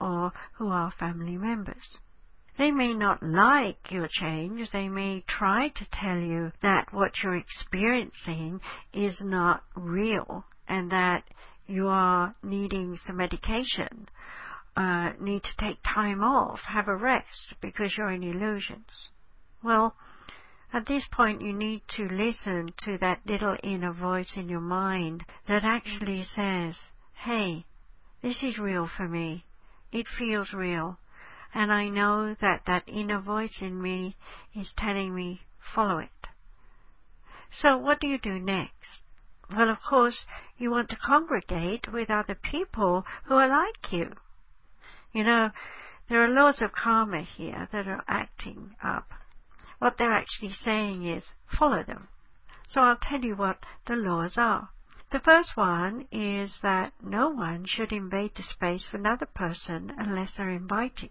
or 0.00 0.33
who 0.55 0.69
are 0.69 0.93
family 0.99 1.37
members. 1.37 1.99
They 2.59 2.71
may 2.71 2.95
not 2.95 3.23
like 3.23 3.90
your 3.90 4.09
change. 4.11 4.71
They 4.73 4.88
may 4.88 5.25
try 5.28 5.69
to 5.69 5.87
tell 5.93 6.16
you 6.19 6.52
that 6.62 6.93
what 6.93 7.12
you're 7.23 7.37
experiencing 7.37 8.61
is 8.95 9.21
not 9.21 9.62
real 9.75 10.45
and 10.66 10.90
that 10.90 11.25
you 11.66 11.88
are 11.88 12.35
needing 12.43 12.99
some 13.07 13.16
medication, 13.16 14.09
uh, 14.76 15.11
need 15.21 15.43
to 15.43 15.57
take 15.59 15.78
time 15.83 16.23
off, 16.23 16.61
have 16.66 16.88
a 16.88 16.97
rest 16.97 17.55
because 17.61 17.95
you're 17.97 18.11
in 18.11 18.23
illusions. 18.23 18.88
Well, 19.62 19.95
at 20.76 20.85
this 20.85 21.04
point 21.11 21.40
you 21.40 21.54
need 21.54 21.80
to 21.97 22.02
listen 22.02 22.71
to 22.85 22.99
that 22.99 23.21
little 23.25 23.56
inner 23.62 23.95
voice 23.95 24.30
in 24.37 24.47
your 24.47 24.61
mind 24.61 25.25
that 25.49 25.64
actually 25.64 26.23
mm-hmm. 26.23 26.68
says, 26.68 26.76
hey, 27.25 27.64
this 28.23 28.37
is 28.42 28.59
real 28.59 28.87
for 28.95 29.09
me. 29.09 29.47
It 29.90 30.06
feels 30.18 30.52
real. 30.52 30.99
And 31.54 31.73
I 31.73 31.88
know 31.88 32.37
that 32.42 32.64
that 32.66 32.83
inner 32.87 33.21
voice 33.23 33.56
in 33.62 33.80
me 33.80 34.16
is 34.54 34.68
telling 34.76 35.14
me, 35.14 35.40
follow 35.75 35.97
it. 35.97 36.11
So 37.62 37.78
what 37.78 37.99
do 37.99 38.06
you 38.06 38.18
do 38.18 38.38
next? 38.38 39.00
Well, 39.50 39.71
of 39.71 39.78
course, 39.88 40.26
you 40.59 40.71
want 40.71 40.90
to 40.90 40.97
congregate 40.97 41.90
with 41.90 42.11
other 42.11 42.35
people 42.35 43.04
who 43.25 43.35
are 43.35 43.49
like 43.49 43.92
you. 43.92 44.11
You 45.14 45.25
know, 45.25 45.50
there 46.11 46.23
are 46.23 46.28
laws 46.28 46.61
of 46.61 46.73
karma 46.73 47.23
here 47.23 47.66
that 47.73 47.88
are 47.88 48.04
acting 48.06 48.75
up. 48.85 49.09
What 49.78 49.99
they're 49.99 50.12
actually 50.12 50.52
saying 50.64 51.04
is, 51.06 51.25
follow 51.59 51.83
them. 51.83 52.09
So 52.68 52.80
I'll 52.80 52.97
tell 52.97 53.21
you 53.21 53.37
what 53.37 53.59
the 53.87 53.95
laws 53.95 54.37
are. 54.37 54.71
The 55.12 55.21
first 55.21 55.56
one 55.56 56.09
is 56.11 56.52
that 56.62 56.92
no 57.00 57.28
one 57.28 57.64
should 57.64 57.92
invade 57.92 58.35
the 58.35 58.42
space 58.42 58.88
of 58.88 58.95
another 58.95 59.26
person 59.26 59.92
unless 59.97 60.33
they're 60.37 60.50
invited. 60.50 61.11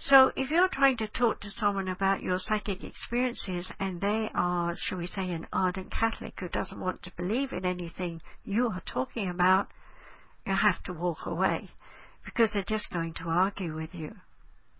So 0.00 0.32
if 0.36 0.50
you're 0.50 0.68
trying 0.68 0.96
to 0.98 1.08
talk 1.08 1.40
to 1.40 1.50
someone 1.50 1.88
about 1.88 2.22
your 2.22 2.38
psychic 2.38 2.84
experiences 2.84 3.68
and 3.80 4.00
they 4.00 4.30
are, 4.34 4.74
shall 4.76 4.98
we 4.98 5.08
say, 5.08 5.30
an 5.30 5.48
ardent 5.52 5.90
Catholic 5.90 6.38
who 6.38 6.48
doesn't 6.48 6.80
want 6.80 7.02
to 7.02 7.12
believe 7.16 7.52
in 7.52 7.66
anything 7.66 8.22
you 8.44 8.68
are 8.68 8.82
talking 8.86 9.28
about, 9.28 9.68
you 10.46 10.54
have 10.54 10.82
to 10.84 10.92
walk 10.92 11.26
away 11.26 11.70
because 12.24 12.52
they're 12.52 12.62
just 12.62 12.90
going 12.90 13.12
to 13.14 13.24
argue 13.24 13.74
with 13.74 13.92
you. 13.92 14.14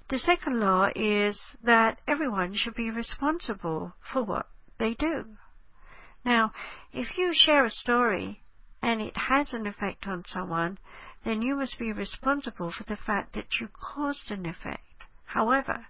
The 0.08 0.18
second 0.18 0.58
law 0.58 0.88
is 0.96 1.38
that 1.62 2.00
everyone 2.08 2.54
should 2.54 2.74
be 2.74 2.90
responsible 2.90 3.92
for 4.10 4.22
what 4.22 4.46
they 4.78 4.94
do. 4.94 5.36
Now, 6.24 6.52
if 6.92 7.18
you 7.18 7.34
share 7.34 7.66
a 7.66 7.70
story 7.70 8.42
and 8.80 9.02
it 9.02 9.16
has 9.16 9.52
an 9.52 9.66
effect 9.66 10.06
on 10.06 10.24
someone, 10.26 10.78
then 11.24 11.42
you 11.42 11.56
must 11.56 11.78
be 11.78 11.92
responsible 11.92 12.70
for 12.72 12.84
the 12.84 12.96
fact 12.96 13.34
that 13.34 13.60
you 13.60 13.68
caused 13.68 14.30
an 14.30 14.46
effect. 14.46 15.04
However, 15.26 15.86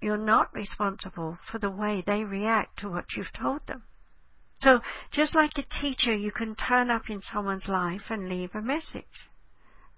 you're 0.00 0.16
not 0.16 0.54
responsible 0.54 1.38
for 1.50 1.58
the 1.58 1.70
way 1.70 2.04
they 2.06 2.22
react 2.22 2.78
to 2.80 2.88
what 2.88 3.16
you've 3.16 3.32
told 3.32 3.66
them. 3.66 3.82
So, 4.60 4.80
just 5.10 5.34
like 5.34 5.58
a 5.58 5.80
teacher, 5.80 6.14
you 6.14 6.30
can 6.30 6.54
turn 6.54 6.88
up 6.90 7.10
in 7.10 7.20
someone's 7.20 7.66
life 7.66 8.10
and 8.10 8.28
leave 8.28 8.54
a 8.54 8.62
message, 8.62 9.28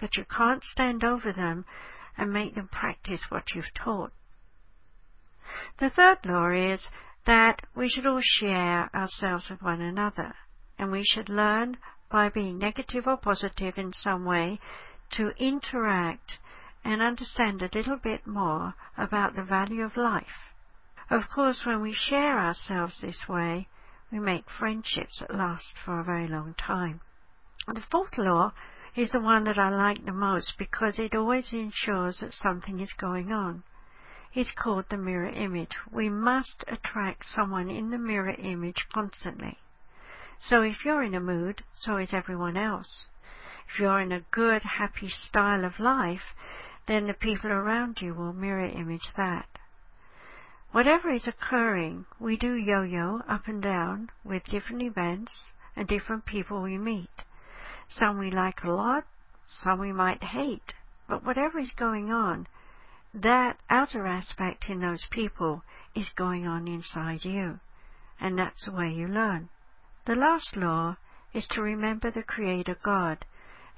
but 0.01 0.17
you 0.17 0.25
can't 0.25 0.65
stand 0.65 1.05
over 1.05 1.33
them 1.33 1.67
and 2.19 2.33
make 2.33 2.55
them 2.55 2.69
practice 2.69 3.23
what 3.31 3.55
you've 3.55 3.73
taught. 3.75 4.13
The 5.79 5.89
third 5.89 6.19
law 6.27 6.51
is 6.51 6.87
that 7.27 7.61
we 7.75 7.89
should 7.89 8.07
all 8.07 8.21
share 8.21 8.91
ourselves 8.95 9.49
with 9.49 9.63
one 9.63 9.81
another, 9.81 10.35
and 10.79 10.91
we 10.91 11.05
should 11.05 11.29
learn 11.29 11.79
by 12.11 12.29
being 12.29 12.59
negative 12.59 13.07
or 13.07 13.17
positive 13.17 13.79
in 13.79 13.93
some 13.93 14.25
way 14.25 14.59
to 15.13 15.31
interact 15.39 16.39
and 16.85 17.01
understand 17.01 17.63
a 17.63 17.71
little 17.73 17.97
bit 17.97 18.27
more 18.27 18.75
about 18.97 19.37
the 19.37 19.43
value 19.43 19.83
of 19.83 19.97
life. 19.97 20.53
Of 21.11 21.23
course, 21.35 21.63
when 21.65 21.81
we 21.81 21.95
share 21.95 22.39
ourselves 22.39 23.01
this 23.01 23.29
way, 23.29 23.69
we 24.11 24.19
make 24.19 24.45
friendships 24.59 25.21
that 25.21 25.35
last 25.35 25.75
for 25.85 26.01
a 26.01 26.05
very 26.05 26.29
long 26.29 26.55
time. 26.55 27.01
The 27.67 27.83
fourth 27.91 28.17
law 28.17 28.53
is 28.99 29.13
the 29.13 29.21
one 29.21 29.45
that 29.45 29.57
I 29.57 29.71
like 29.71 30.05
the 30.05 30.13
most 30.13 30.55
because 30.59 30.99
it 30.99 31.15
always 31.15 31.53
ensures 31.53 32.19
that 32.19 32.33
something 32.33 32.81
is 32.81 32.93
going 32.99 33.31
on. 33.31 33.63
It's 34.35 34.51
called 34.51 34.87
the 34.91 34.97
mirror 34.97 35.29
image. 35.29 35.71
We 35.93 36.09
must 36.09 36.65
attract 36.67 37.25
someone 37.25 37.71
in 37.71 37.91
the 37.91 37.99
mirror 37.99 38.35
image 38.35 38.85
constantly. 38.93 39.57
So 40.43 40.63
if 40.63 40.85
you're 40.85 41.05
in 41.05 41.15
a 41.15 41.21
mood, 41.21 41.63
so 41.81 41.99
is 41.99 42.09
everyone 42.13 42.57
else. 42.57 43.07
If 43.73 43.79
you're 43.79 44.01
in 44.01 44.11
a 44.11 44.25
good, 44.33 44.63
happy 44.63 45.11
style 45.29 45.65
of 45.65 45.79
life, 45.79 46.35
then 46.89 47.07
the 47.07 47.15
people 47.15 47.53
around 47.53 47.99
you 48.01 48.15
will 48.15 48.33
mirror 48.33 48.67
image 48.67 49.13
that. 49.17 49.47
Whatever 50.73 51.13
is 51.13 51.29
occurring, 51.29 52.07
we 52.19 52.37
do 52.37 52.53
yo-yo 52.55 53.21
up 53.29 53.47
and 53.47 53.63
down 53.63 54.11
with 54.25 54.43
different 54.51 54.83
events 54.83 55.33
and 55.77 55.87
different 55.87 56.27
people 56.27 56.63
we 56.63 56.77
meet. 56.79 57.18
Some 57.91 58.19
we 58.19 58.31
like 58.31 58.63
a 58.63 58.71
lot, 58.71 59.05
some 59.63 59.81
we 59.81 59.93
might 59.93 60.23
hate, 60.23 60.75
but 61.09 61.25
whatever 61.25 61.59
is 61.59 61.73
going 61.73 62.13
on, 62.13 62.47
that 63.15 63.59
outer 63.71 64.07
aspect 64.07 64.69
in 64.69 64.81
those 64.81 65.07
people 65.07 65.65
is 65.95 66.11
going 66.11 66.47
on 66.47 66.69
inside 66.69 67.25
you, 67.25 67.61
and 68.21 68.39
that's 68.39 68.67
the 68.67 68.73
way 68.73 68.91
you 68.91 69.09
learn. 69.09 69.49
The 70.05 70.15
last 70.15 70.55
law 70.55 70.97
is 71.33 71.47
to 71.49 71.63
remember 71.63 72.11
the 72.11 72.23
Creator 72.23 72.77
God 72.83 73.25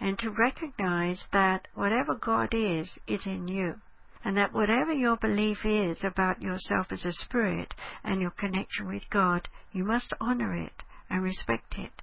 and 0.01 0.19
to 0.19 0.31
recognize 0.31 1.25
that 1.33 1.69
whatever 1.75 2.15
God 2.15 2.53
is, 2.53 2.99
is 3.07 3.25
in 3.27 3.47
you. 3.47 3.81
And 4.25 4.37
that 4.37 4.53
whatever 4.53 4.93
your 4.93 5.17
belief 5.17 5.65
is 5.65 6.03
about 6.05 6.43
yourself 6.43 6.91
as 6.91 7.05
a 7.05 7.13
spirit 7.13 7.75
and 8.05 8.21
your 8.21 8.33
connection 8.33 8.87
with 8.89 9.09
God, 9.09 9.49
you 9.73 9.85
must 9.85 10.13
honor 10.21 10.55
it 10.55 10.83
and 11.09 11.23
respect 11.23 11.79
it 11.79 12.03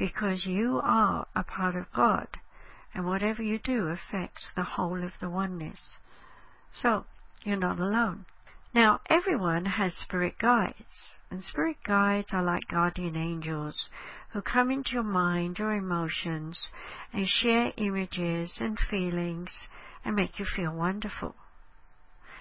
because 0.00 0.46
you 0.46 0.80
are 0.82 1.26
a 1.36 1.44
part 1.44 1.76
of 1.76 1.84
God 1.94 2.26
and 2.94 3.06
whatever 3.06 3.42
you 3.42 3.58
do 3.58 3.88
affects 3.88 4.46
the 4.56 4.62
whole 4.62 5.04
of 5.04 5.12
the 5.20 5.28
oneness. 5.28 5.78
So, 6.72 7.04
you're 7.44 7.56
not 7.56 7.78
alone. 7.78 8.24
Now, 8.74 9.00
everyone 9.10 9.66
has 9.66 9.92
spirit 9.94 10.38
guides, 10.40 11.16
and 11.30 11.42
spirit 11.42 11.76
guides 11.86 12.28
are 12.32 12.42
like 12.42 12.66
guardian 12.68 13.14
angels 13.14 13.88
who 14.32 14.40
come 14.40 14.70
into 14.70 14.92
your 14.92 15.02
mind, 15.02 15.58
your 15.58 15.72
emotions, 15.72 16.68
and 17.12 17.28
share 17.28 17.74
images 17.76 18.52
and 18.58 18.78
feelings 18.90 19.50
and 20.02 20.16
make 20.16 20.38
you 20.38 20.46
feel 20.56 20.72
wonderful. 20.72 21.34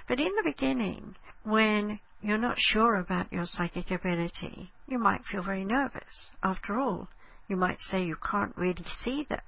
But 0.07 0.21
in 0.21 0.31
the 0.37 0.49
beginning, 0.49 1.15
when 1.43 1.99
you're 2.21 2.37
not 2.37 2.57
sure 2.57 2.95
about 2.95 3.33
your 3.33 3.45
psychic 3.47 3.91
ability, 3.91 4.71
you 4.87 4.97
might 4.97 5.25
feel 5.25 5.43
very 5.43 5.65
nervous. 5.65 6.29
After 6.41 6.79
all, 6.79 7.09
you 7.49 7.57
might 7.57 7.79
say 7.79 8.03
you 8.03 8.15
can't 8.15 8.55
really 8.55 8.85
see 9.03 9.23
them. 9.27 9.41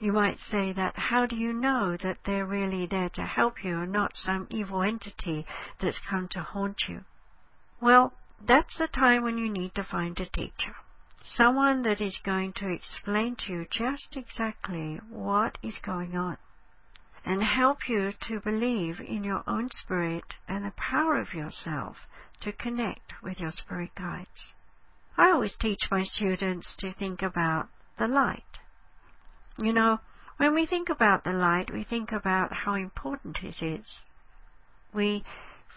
You 0.00 0.12
might 0.12 0.38
say 0.38 0.72
that 0.72 0.96
how 0.96 1.26
do 1.26 1.36
you 1.36 1.52
know 1.52 1.96
that 2.02 2.18
they're 2.24 2.46
really 2.46 2.86
there 2.86 3.10
to 3.10 3.22
help 3.22 3.62
you 3.62 3.80
and 3.80 3.92
not 3.92 4.16
some 4.16 4.48
evil 4.50 4.82
entity 4.82 5.46
that's 5.80 5.98
come 6.10 6.26
to 6.28 6.40
haunt 6.40 6.88
you? 6.88 7.04
Well, 7.80 8.14
that's 8.40 8.76
the 8.78 8.88
time 8.88 9.22
when 9.22 9.38
you 9.38 9.48
need 9.48 9.74
to 9.74 9.84
find 9.84 10.18
a 10.18 10.26
teacher. 10.26 10.74
Someone 11.22 11.82
that 11.82 12.00
is 12.00 12.18
going 12.24 12.54
to 12.54 12.68
explain 12.72 13.36
to 13.36 13.52
you 13.52 13.66
just 13.70 14.16
exactly 14.16 15.00
what 15.10 15.58
is 15.62 15.78
going 15.84 16.16
on 16.16 16.38
and 17.24 17.42
help 17.42 17.88
you 17.88 18.12
to 18.28 18.40
believe 18.40 19.00
in 19.00 19.24
your 19.24 19.42
own 19.46 19.70
spirit 19.70 20.34
and 20.48 20.64
the 20.64 20.72
power 20.76 21.18
of 21.18 21.32
yourself 21.32 21.96
to 22.40 22.52
connect 22.52 23.14
with 23.22 23.40
your 23.40 23.52
spirit 23.52 23.90
guides. 23.94 24.54
I 25.16 25.30
always 25.30 25.56
teach 25.60 25.90
my 25.90 26.04
students 26.04 26.74
to 26.78 26.92
think 26.92 27.22
about 27.22 27.68
the 27.98 28.08
light 28.08 28.42
you 29.58 29.72
know, 29.72 30.00
when 30.36 30.54
we 30.54 30.66
think 30.66 30.88
about 30.88 31.22
the 31.22 31.32
light, 31.32 31.72
we 31.72 31.84
think 31.84 32.10
about 32.10 32.52
how 32.52 32.74
important 32.74 33.38
it 33.42 33.62
is. 33.62 33.86
We 34.92 35.24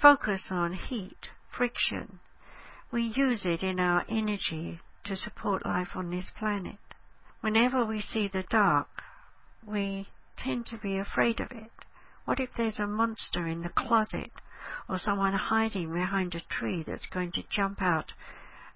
focus 0.02 0.48
on 0.50 0.74
heat, 0.74 1.30
friction. 1.56 2.20
We 2.92 3.14
use 3.16 3.46
it 3.46 3.62
in 3.62 3.80
our 3.80 4.04
energy 4.10 4.80
to 5.04 5.16
support 5.16 5.66
life 5.66 5.90
on 5.96 6.10
this 6.10 6.32
planet. 6.38 6.80
Whenever 7.42 7.86
we 7.86 8.02
see 8.02 8.28
the 8.28 8.44
dark, 8.50 8.88
we 9.66 10.08
tend 10.38 10.66
to 10.68 10.78
be 10.78 10.98
afraid 10.98 11.40
of 11.40 11.52
it. 11.52 11.72
What 12.26 12.40
if 12.40 12.50
there's 12.58 12.80
a 12.80 12.88
monster 12.88 13.48
in 13.48 13.62
the 13.62 13.70
closet 13.70 14.32
or 14.90 14.98
someone 14.98 15.34
hiding 15.34 15.94
behind 15.94 16.34
a 16.34 16.42
tree 16.42 16.84
that's 16.86 17.06
going 17.08 17.32
to 17.34 17.44
jump 17.50 17.82
out 17.82 18.14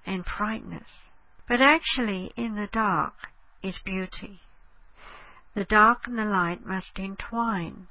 and 0.06 0.26
frighten 0.26 0.74
us? 0.74 0.90
But 1.48 1.62
actually, 1.62 2.32
in 2.36 2.56
the 2.56 2.70
dark 2.72 3.14
is 3.62 3.80
beauty. 3.84 4.42
The 5.54 5.66
dark 5.66 6.08
and 6.08 6.18
the 6.18 6.26
light 6.26 6.66
must 6.66 6.98
entwine. 6.98 7.88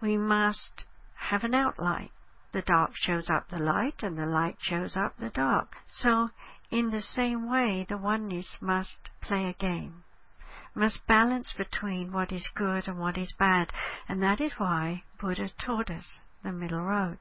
We 0.00 0.16
must 0.16 0.84
have 1.30 1.44
an 1.44 1.54
outline. 1.54 2.10
The 2.52 2.62
dark 2.62 2.92
shows 2.94 3.30
up 3.30 3.48
the 3.48 3.62
light 3.62 4.02
and 4.02 4.18
the 4.18 4.26
light 4.26 4.56
shows 4.60 4.96
up 4.96 5.16
the 5.18 5.30
dark. 5.30 5.76
So, 5.88 6.30
in 6.70 6.90
the 6.90 7.02
same 7.02 7.50
way, 7.50 7.86
the 7.88 7.96
oneness 7.96 8.58
must 8.60 9.10
play 9.20 9.46
a 9.46 9.52
game, 9.52 10.04
must 10.74 11.06
balance 11.06 11.52
between 11.56 12.12
what 12.12 12.32
is 12.32 12.48
good 12.54 12.88
and 12.88 12.98
what 12.98 13.16
is 13.16 13.32
bad, 13.38 13.72
and 14.08 14.22
that 14.22 14.40
is 14.40 14.58
why 14.58 15.04
Buddha 15.20 15.50
taught 15.58 15.90
us 15.90 16.18
the 16.42 16.52
middle 16.52 16.82
road. 16.82 17.18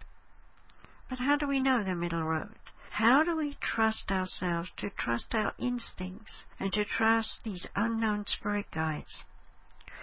But 1.09 1.19
how 1.19 1.35
do 1.35 1.47
we 1.47 1.59
know 1.59 1.83
the 1.83 1.95
middle 1.95 2.23
road? 2.23 2.55
How 2.97 3.23
do 3.23 3.35
we 3.35 3.55
trust 3.59 4.11
ourselves 4.11 4.69
to 4.77 4.91
trust 4.91 5.33
our 5.33 5.55
instincts 5.57 6.43
and 6.59 6.71
to 6.73 6.85
trust 6.85 7.39
these 7.43 7.65
unknown 7.75 8.27
spirit 8.27 8.69
guides? 8.69 9.23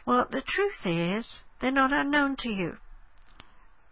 Well, 0.04 0.26
the 0.28 0.40
truth 0.40 0.84
is, 0.84 1.36
they're 1.60 1.70
not 1.70 1.92
unknown 1.92 2.34
to 2.40 2.48
you. 2.50 2.78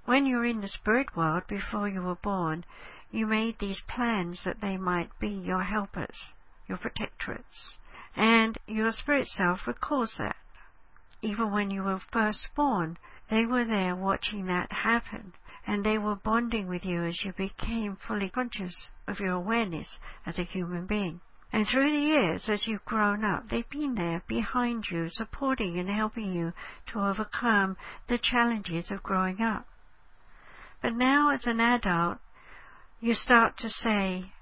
When 0.04 0.26
you 0.26 0.38
were 0.38 0.46
in 0.46 0.62
the 0.62 0.66
spirit 0.68 1.16
world 1.16 1.44
before 1.46 1.88
you 1.88 2.02
were 2.02 2.16
born, 2.16 2.64
you 3.12 3.24
made 3.28 3.61
these 3.61 3.80
plans 3.87 4.42
that 4.44 4.61
they 4.61 4.76
might 4.76 5.16
be 5.20 5.28
your 5.28 5.62
helpers, 5.62 6.16
your 6.66 6.78
protectorates, 6.78 7.76
and 8.16 8.58
your 8.66 8.90
spirit 8.90 9.28
self 9.28 9.68
recalls 9.68 10.16
that. 10.18 10.34
Even 11.22 11.52
when 11.52 11.70
you 11.70 11.84
were 11.84 12.00
first 12.12 12.48
born, 12.56 12.98
they 13.30 13.46
were 13.46 13.64
there 13.64 13.94
watching 13.94 14.46
that 14.46 14.72
happen, 14.72 15.34
and 15.68 15.85
they 15.85 15.98
were 15.98 16.16
bonding 16.16 16.66
with 16.66 16.83
you 16.83 17.04
as 17.04 17.22
you 17.22 17.33
became 17.37 17.98
fully 18.09 18.31
conscious 18.31 18.88
of 19.07 19.20
your 19.20 19.33
awareness 19.33 19.87
as 20.24 20.38
a 20.38 20.44
human 20.44 20.87
being. 20.87 21.20
And 21.52 21.66
through 21.66 21.90
the 21.90 22.07
years, 22.07 22.48
as 22.48 22.66
you've 22.66 22.87
grown 22.87 23.22
up, 23.22 23.50
they've 23.50 23.68
been 23.68 23.94
there 23.94 24.22
behind 24.26 24.87
you, 24.90 25.11
supporting 25.11 25.78
and 25.78 25.90
helping 25.90 26.33
you 26.33 26.54
to 26.92 27.00
overcome 27.00 27.76
the 28.09 28.18
challenges 28.18 28.90
of 28.90 29.02
growing 29.02 29.42
up. 29.42 29.66
But 30.81 30.94
now, 30.94 31.35
as 31.35 31.44
an 31.44 31.61
adult, 31.61 32.16
you 33.00 33.12
start 33.12 33.59
to 33.59 33.68
say, 33.68 34.33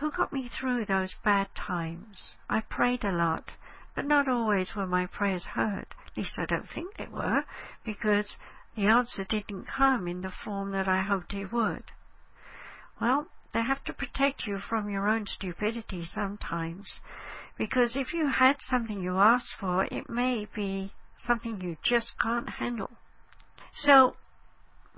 Who 0.00 0.10
got 0.10 0.32
me 0.32 0.48
through 0.58 0.86
those 0.86 1.14
bad 1.22 1.48
times? 1.54 2.16
I 2.48 2.60
prayed 2.60 3.04
a 3.04 3.12
lot, 3.12 3.50
but 3.94 4.06
not 4.06 4.26
always 4.26 4.74
were 4.74 4.86
my 4.86 5.04
prayers 5.04 5.44
heard. 5.54 5.86
At 6.06 6.16
least 6.16 6.38
I 6.38 6.46
don't 6.46 6.68
think 6.74 6.96
they 6.96 7.08
were, 7.08 7.44
because 7.84 8.36
the 8.76 8.86
answer 8.86 9.24
didn't 9.24 9.66
come 9.66 10.06
in 10.06 10.22
the 10.22 10.32
form 10.44 10.70
that 10.72 10.88
I 10.88 11.02
hoped 11.02 11.34
it 11.34 11.52
would. 11.52 11.84
Well, 13.00 13.26
they 13.52 13.62
have 13.62 13.82
to 13.84 13.92
protect 13.92 14.46
you 14.46 14.58
from 14.58 14.88
your 14.88 15.08
own 15.08 15.26
stupidity 15.26 16.04
sometimes. 16.04 17.00
Because 17.58 17.96
if 17.96 18.12
you 18.12 18.28
had 18.28 18.56
something 18.60 19.02
you 19.02 19.18
asked 19.18 19.54
for, 19.58 19.84
it 19.84 20.08
may 20.08 20.46
be 20.54 20.92
something 21.16 21.60
you 21.60 21.76
just 21.82 22.12
can't 22.20 22.48
handle. 22.48 22.90
So, 23.74 24.16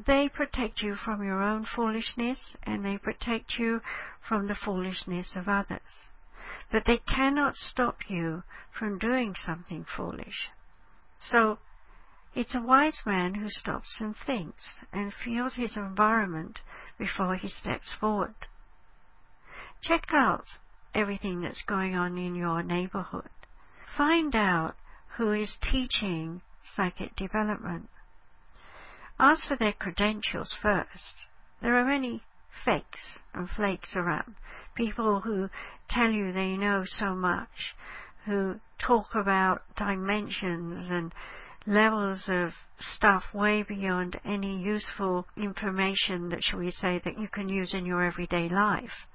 they 0.07 0.29
protect 0.29 0.83
you 0.83 0.97
from 0.97 1.23
your 1.23 1.43
own 1.43 1.65
foolishness 1.65 2.57
and 2.63 2.85
they 2.85 2.99
protect 2.99 3.59
you 3.59 3.81
from 4.27 4.47
the 4.49 4.55
foolishness 4.55 5.35
of 5.37 5.49
others. 5.49 6.11
But 6.71 6.85
they 6.87 6.99
cannot 6.99 7.55
stop 7.55 8.09
you 8.09 8.43
from 8.79 8.99
doing 8.99 9.35
something 9.45 9.85
foolish. 9.85 10.51
So 11.21 11.59
it's 12.35 12.55
a 12.55 12.63
wise 12.63 13.01
man 13.05 13.35
who 13.35 13.49
stops 13.49 14.01
and 14.01 14.15
thinks 14.27 14.85
and 14.93 15.13
feels 15.25 15.55
his 15.55 15.77
environment 15.77 16.61
before 16.99 17.37
he 17.37 17.49
steps 17.49 17.93
forward. 18.01 18.35
Check 19.83 20.07
out 20.13 20.45
everything 20.95 21.43
that's 21.43 21.63
going 21.67 21.95
on 21.95 22.17
in 22.17 22.35
your 22.35 22.63
neighborhood. 22.63 23.29
Find 23.97 24.35
out 24.35 24.75
who 25.17 25.33
is 25.33 25.57
teaching 25.61 26.41
psychic 26.75 27.17
development. 27.17 27.89
Ask 29.19 29.47
for 29.47 29.57
their 29.57 29.73
credentials 29.73 30.55
first. 30.63 31.27
There 31.61 31.77
are 31.77 31.85
many 31.85 32.23
fakes 32.65 33.01
and 33.35 33.49
flakes 33.49 33.95
around. 33.95 34.37
People 34.75 35.21
who 35.21 35.49
tell 35.91 36.11
you 36.11 36.33
they 36.33 36.57
know 36.57 36.85
so 36.85 37.15
much, 37.15 37.77
who 38.25 38.61
talk 38.79 39.15
about 39.15 39.63
dimensions 39.77 40.91
and 40.91 41.13
levels 41.67 42.25
of 42.29 42.53
stuff 42.79 43.25
way 43.33 43.63
beyond 43.63 44.19
any 44.25 44.57
useful 44.57 45.27
information 45.37 46.29
that 46.31 46.43
shall 46.43 46.59
we 46.59 46.71
say 46.71 47.01
that 47.05 47.19
you 47.19 47.29
can 47.29 47.49
use 47.49 47.73
in 47.75 47.87
your 47.87 48.03
everyday 48.03 48.49
life. 48.49 49.07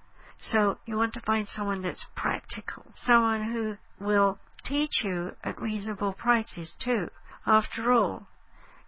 So 0.52 0.78
you 0.86 0.96
want 0.96 1.14
to 1.16 1.22
find 1.22 1.48
someone 1.48 1.82
that's 1.82 2.06
practical, 2.16 2.86
someone 3.06 3.52
who 3.52 4.06
will 4.06 4.40
teach 4.64 5.04
you 5.04 5.36
at 5.44 5.60
reasonable 5.62 6.14
prices 6.14 6.72
too. 6.80 7.10
After 7.46 7.92
all, 7.92 8.28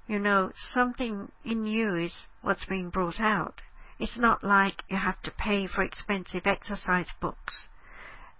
you 0.07 0.19
know, 0.19 0.51
something 0.73 1.31
in 1.43 1.65
you 1.65 1.95
is 1.95 2.13
what's 2.41 2.65
being 2.65 2.89
brought 2.89 3.19
out. 3.19 3.61
It's 3.99 4.17
not 4.17 4.43
like 4.43 4.83
you 4.89 4.97
have 4.97 5.21
to 5.23 5.31
pay 5.31 5.67
for 5.67 5.83
expensive 5.83 6.45
exercise 6.45 7.07
books. 7.19 7.67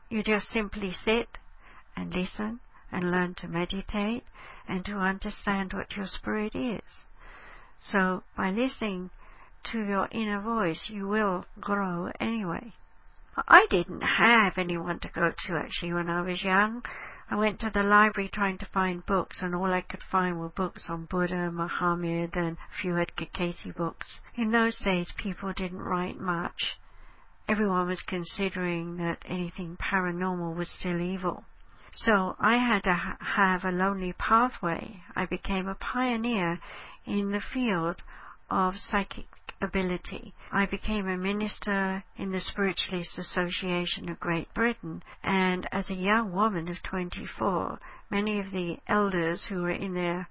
You 0.09 0.23
just 0.23 0.47
simply 0.49 0.95
sit 1.03 1.37
and 1.95 2.13
listen 2.13 2.61
and 2.91 3.11
learn 3.11 3.35
to 3.35 3.47
meditate 3.47 4.23
and 4.67 4.85
to 4.85 4.93
understand 4.93 5.73
what 5.73 5.95
your 5.95 6.07
spirit 6.07 6.55
is. 6.55 7.05
So 7.81 8.23
by 8.35 8.51
listening 8.51 9.09
to 9.71 9.79
your 9.79 10.07
inner 10.11 10.41
voice, 10.41 10.89
you 10.89 11.07
will 11.07 11.45
grow 11.59 12.11
anyway. 12.19 12.73
I 13.47 13.67
didn't 13.69 14.01
have 14.01 14.57
anyone 14.57 14.99
to 14.99 15.09
go 15.09 15.31
to 15.31 15.55
actually 15.55 15.93
when 15.93 16.09
I 16.09 16.21
was 16.21 16.43
young. 16.43 16.83
I 17.31 17.35
went 17.35 17.59
to 17.59 17.69
the 17.69 17.83
library 17.83 18.29
trying 18.33 18.57
to 18.57 18.65
find 18.73 19.05
books, 19.05 19.37
and 19.41 19.53
all 19.53 19.71
I 19.71 19.81
could 19.81 20.01
find 20.11 20.39
were 20.39 20.49
books 20.49 20.89
on 20.89 21.05
Buddha, 21.05 21.51
Muhammad, 21.51 22.35
and 22.35 22.57
a 22.57 22.81
few 22.81 22.97
Edgar 22.97 23.27
Cayce 23.33 23.71
books. 23.77 24.19
In 24.35 24.51
those 24.51 24.79
days, 24.79 25.11
people 25.15 25.53
didn't 25.53 25.83
write 25.83 26.19
much. 26.19 26.77
Everyone 27.47 27.87
was 27.87 28.01
considering 28.01 28.97
that 28.97 29.23
anything 29.25 29.77
paranormal 29.77 30.55
was 30.55 30.69
still 30.69 30.99
evil. 30.99 31.45
So 31.91 32.35
I 32.39 32.57
had 32.57 32.83
to 32.83 32.93
ha- 32.93 33.17
have 33.19 33.65
a 33.65 33.71
lonely 33.71 34.13
pathway. 34.13 35.01
I 35.15 35.25
became 35.25 35.67
a 35.67 35.75
pioneer 35.75 36.59
in 37.05 37.31
the 37.31 37.41
field 37.41 38.03
of 38.49 38.77
psychic 38.77 39.25
ability. 39.61 40.33
I 40.51 40.65
became 40.65 41.07
a 41.07 41.17
minister 41.17 42.03
in 42.15 42.31
the 42.31 42.41
Spiritualist 42.41 43.17
Association 43.17 44.07
of 44.07 44.19
Great 44.19 44.53
Britain, 44.53 45.03
and 45.23 45.67
as 45.71 45.89
a 45.89 45.95
young 45.95 46.31
woman 46.31 46.67
of 46.67 46.81
24, 46.83 47.79
many 48.09 48.39
of 48.39 48.51
the 48.51 48.79
elders 48.87 49.45
who 49.45 49.63
were 49.63 49.71
in 49.71 49.95
their 49.95 50.29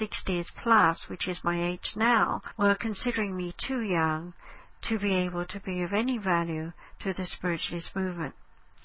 60s 0.00 0.46
plus, 0.62 1.08
which 1.08 1.28
is 1.28 1.44
my 1.44 1.62
age 1.62 1.92
now, 1.94 2.42
were 2.56 2.74
considering 2.74 3.36
me 3.36 3.54
too 3.58 3.82
young 3.82 4.32
to 4.88 4.98
be 4.98 5.14
able 5.14 5.44
to 5.44 5.60
be 5.60 5.82
of 5.82 5.92
any 5.92 6.18
value 6.18 6.72
to 7.00 7.12
the 7.12 7.26
spiritualist 7.26 7.94
movement. 7.94 8.34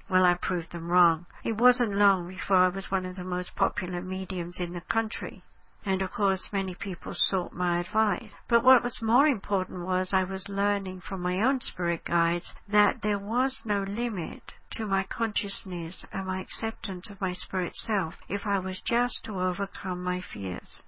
Well, 0.09 0.25
I 0.25 0.33
proved 0.33 0.71
them 0.71 0.89
wrong. 0.89 1.27
It 1.43 1.57
wasn't 1.57 1.93
long 1.93 2.27
before 2.27 2.57
I 2.57 2.69
was 2.69 2.89
one 2.89 3.05
of 3.05 3.15
the 3.15 3.23
most 3.23 3.55
popular 3.55 4.01
mediums 4.01 4.59
in 4.59 4.73
the 4.73 4.81
country. 4.81 5.43
And 5.85 6.01
of 6.01 6.11
course, 6.11 6.51
many 6.51 6.75
people 6.75 7.13
sought 7.15 7.53
my 7.53 7.79
advice. 7.79 8.31
But 8.47 8.63
what 8.63 8.83
was 8.83 9.01
more 9.01 9.27
important 9.27 9.85
was 9.85 10.11
I 10.11 10.23
was 10.23 10.49
learning 10.49 11.01
from 11.01 11.21
my 11.21 11.41
own 11.41 11.61
spirit 11.61 12.03
guides 12.05 12.53
that 12.67 13.01
there 13.01 13.19
was 13.19 13.61
no 13.63 13.83
limit 13.83 14.51
to 14.71 14.85
my 14.85 15.03
consciousness 15.03 16.03
and 16.11 16.27
my 16.27 16.41
acceptance 16.41 17.09
of 17.09 17.21
my 17.21 17.33
spirit 17.33 17.75
self 17.75 18.15
if 18.27 18.45
I 18.45 18.59
was 18.59 18.81
just 18.81 19.23
to 19.23 19.39
overcome 19.39 20.03
my 20.03 20.21
fears. 20.21 20.81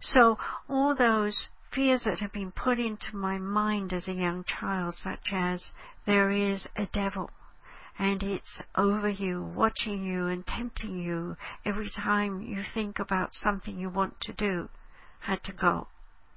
So 0.00 0.38
all 0.68 0.94
those 0.94 1.48
fears 1.72 2.04
that 2.04 2.20
have 2.20 2.32
been 2.32 2.52
put 2.52 2.78
into 2.78 3.16
my 3.16 3.38
mind 3.38 3.92
as 3.92 4.08
a 4.08 4.12
young 4.12 4.44
child, 4.44 4.94
such 4.96 5.32
as 5.32 5.72
there 6.06 6.30
is 6.30 6.66
a 6.76 6.86
devil, 6.86 7.30
and 7.98 8.22
it's 8.22 8.62
over 8.76 9.08
you, 9.08 9.42
watching 9.56 10.04
you 10.04 10.26
and 10.26 10.46
tempting 10.46 10.98
you 10.98 11.36
every 11.66 11.90
time 11.90 12.40
you 12.40 12.62
think 12.72 12.98
about 12.98 13.34
something 13.34 13.78
you 13.78 13.90
want 13.90 14.20
to 14.20 14.32
do, 14.32 14.68
had 15.20 15.42
to 15.42 15.52
go. 15.52 15.88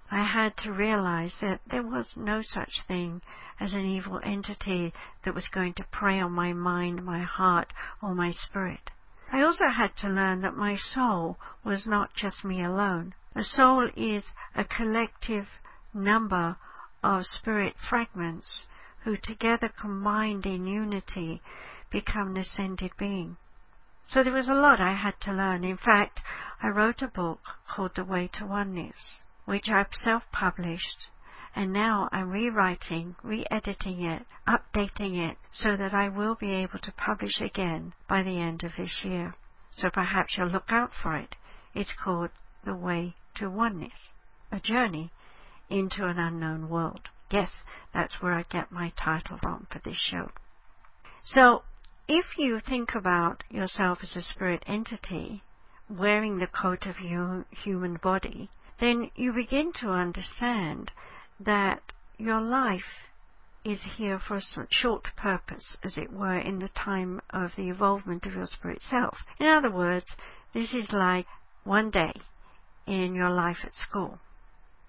I 0.10 0.26
had 0.26 0.58
to 0.58 0.72
realize 0.72 1.34
that 1.40 1.62
there 1.70 1.84
was 1.84 2.18
no 2.18 2.42
such 2.42 2.82
thing 2.88 3.22
as 3.60 3.74
an 3.74 3.86
evil 3.86 4.20
entity 4.24 4.92
that 5.24 5.36
was 5.36 5.48
going 5.48 5.74
to 5.76 5.86
prey 5.92 6.20
on 6.20 6.32
my 6.32 6.52
mind, 6.52 7.06
my 7.06 7.22
heart, 7.22 7.72
or 8.02 8.16
my 8.16 8.32
spirit. 8.32 8.90
I 9.32 9.42
also 9.42 9.66
had 9.70 9.96
to 9.98 10.10
learn 10.10 10.42
that 10.42 10.58
my 10.58 10.76
soul 10.76 11.38
was 11.64 11.86
not 11.86 12.14
just 12.16 12.44
me 12.44 12.64
alone. 12.64 13.14
A 13.36 13.44
soul 13.44 13.90
is 13.96 14.26
a 14.56 14.66
collective 14.66 15.48
number 15.94 16.58
of 17.04 17.24
spirit 17.26 17.76
fragments 17.90 18.66
who 19.04 19.18
together 19.18 19.70
combined 19.80 20.46
in 20.46 20.66
unity 20.66 21.42
become 21.90 22.36
an 22.36 22.38
ascended 22.38 22.92
being. 22.98 23.38
So 24.08 24.24
there 24.24 24.34
was 24.34 24.48
a 24.48 24.54
lot 24.54 24.82
I 24.82 24.94
had 24.94 25.20
to 25.22 25.32
learn. 25.32 25.64
In 25.64 25.78
fact, 25.78 26.22
I 26.62 26.68
wrote 26.68 27.02
a 27.02 27.08
book 27.08 27.40
called 27.68 27.92
The 27.96 28.04
Way 28.04 28.30
to 28.34 28.46
Oneness, 28.46 29.24
which 29.46 29.70
I've 29.70 29.94
self-published, 29.94 31.08
and 31.56 31.74
now 31.74 32.10
I'm 32.12 32.30
rewriting, 32.30 33.16
re-editing 33.24 34.04
it, 34.04 34.26
updating 34.48 35.18
it, 35.30 35.38
so 35.52 35.76
that 35.78 35.94
I 35.94 36.10
will 36.10 36.36
be 36.36 36.52
able 36.52 36.80
to 36.80 36.92
publish 36.92 37.42
again 37.42 37.94
by 38.08 38.22
the 38.24 38.40
end 38.40 38.64
of 38.64 38.72
this 38.78 39.04
year. 39.04 39.36
So 39.72 39.90
perhaps 39.90 40.36
you'll 40.38 40.50
look 40.50 40.70
out 40.70 40.92
for 41.02 41.16
it. 41.16 41.36
It's 41.74 41.94
called 42.04 42.30
The 42.66 42.76
Way 42.76 43.16
to 43.36 43.50
Oneness, 43.50 44.14
a 44.52 44.60
journey 44.60 45.12
into 45.70 46.06
an 46.06 46.20
unknown 46.20 46.70
world. 46.70 47.10
Yes, 47.32 47.50
that's 47.94 48.22
where 48.22 48.34
I 48.34 48.44
get 48.44 48.72
my 48.72 48.92
title 49.02 49.38
from 49.42 49.68
for 49.72 49.80
this 49.80 49.98
show. 49.98 50.32
So, 51.24 51.64
if 52.08 52.38
you 52.38 52.60
think 52.60 52.94
about 52.94 53.44
yourself 53.50 54.00
as 54.04 54.16
a 54.16 54.22
spirit 54.22 54.64
entity 54.68 55.44
wearing 55.90 56.40
the 56.40 56.48
coat 56.48 56.86
of 56.86 57.00
your 57.00 57.46
human 57.64 57.96
body, 57.96 58.50
then 58.80 59.12
you 59.16 59.32
begin 59.32 59.72
to 59.80 59.92
understand 59.92 60.92
that 61.40 61.94
your 62.18 62.42
life 62.42 63.10
is 63.64 63.82
here 63.98 64.20
for 64.20 64.38
a 64.38 64.68
short 64.70 65.08
purpose, 65.16 65.78
as 65.84 65.98
it 65.98 66.12
were, 66.12 66.38
in 66.38 66.60
the 66.60 66.70
time 66.70 67.22
of 67.30 67.52
the 67.56 67.70
evolvement 67.70 68.26
of 68.26 68.34
your 68.34 68.48
spirit 68.48 68.82
self. 68.82 69.18
In 69.40 69.48
other 69.48 69.72
words, 69.72 70.08
this 70.54 70.74
is 70.74 70.92
like 70.92 71.28
one 71.64 71.92
day 71.92 72.14
in 72.88 73.16
your 73.16 73.30
life 73.30 73.60
at 73.64 73.74
school. 73.74 74.20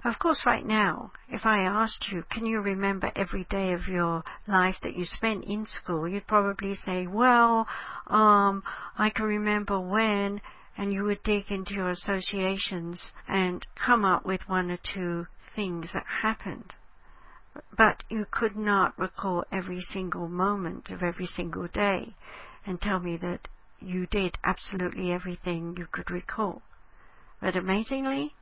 Of 0.04 0.18
course, 0.18 0.44
right 0.44 0.66
now, 0.66 1.12
if 1.28 1.46
I 1.46 1.60
asked 1.60 2.08
you, 2.10 2.24
can 2.28 2.44
you 2.44 2.60
remember 2.60 3.12
every 3.14 3.44
day 3.44 3.72
of 3.72 3.86
your 3.86 4.24
life 4.48 4.74
that 4.82 4.96
you 4.96 5.04
spent 5.04 5.44
in 5.44 5.64
school, 5.64 6.08
you'd 6.08 6.26
probably 6.26 6.74
say, 6.74 7.06
well, 7.06 7.68
um, 8.08 8.64
I 8.98 9.10
can 9.10 9.26
remember 9.26 9.78
when, 9.78 10.40
and 10.76 10.92
you 10.92 11.04
would 11.04 11.22
dig 11.22 11.52
into 11.52 11.74
your 11.74 11.90
associations 11.90 13.12
and 13.28 13.64
come 13.76 14.04
up 14.04 14.26
with 14.26 14.40
one 14.48 14.72
or 14.72 14.78
two 14.92 15.26
things 15.54 15.92
that 15.94 16.06
happened. 16.22 16.74
But 17.76 18.02
you 18.08 18.26
could 18.28 18.56
not 18.56 18.98
recall 18.98 19.44
every 19.52 19.82
single 19.92 20.26
moment 20.26 20.90
of 20.90 21.04
every 21.04 21.26
single 21.26 21.68
day 21.68 22.16
and 22.66 22.80
tell 22.80 22.98
me 22.98 23.18
that 23.18 23.46
you 23.78 24.06
did 24.06 24.36
absolutely 24.42 25.12
everything 25.12 25.76
you 25.76 25.86
could 25.92 26.10
recall. 26.10 26.62
But 27.40 27.56
amazingly, 27.56 28.34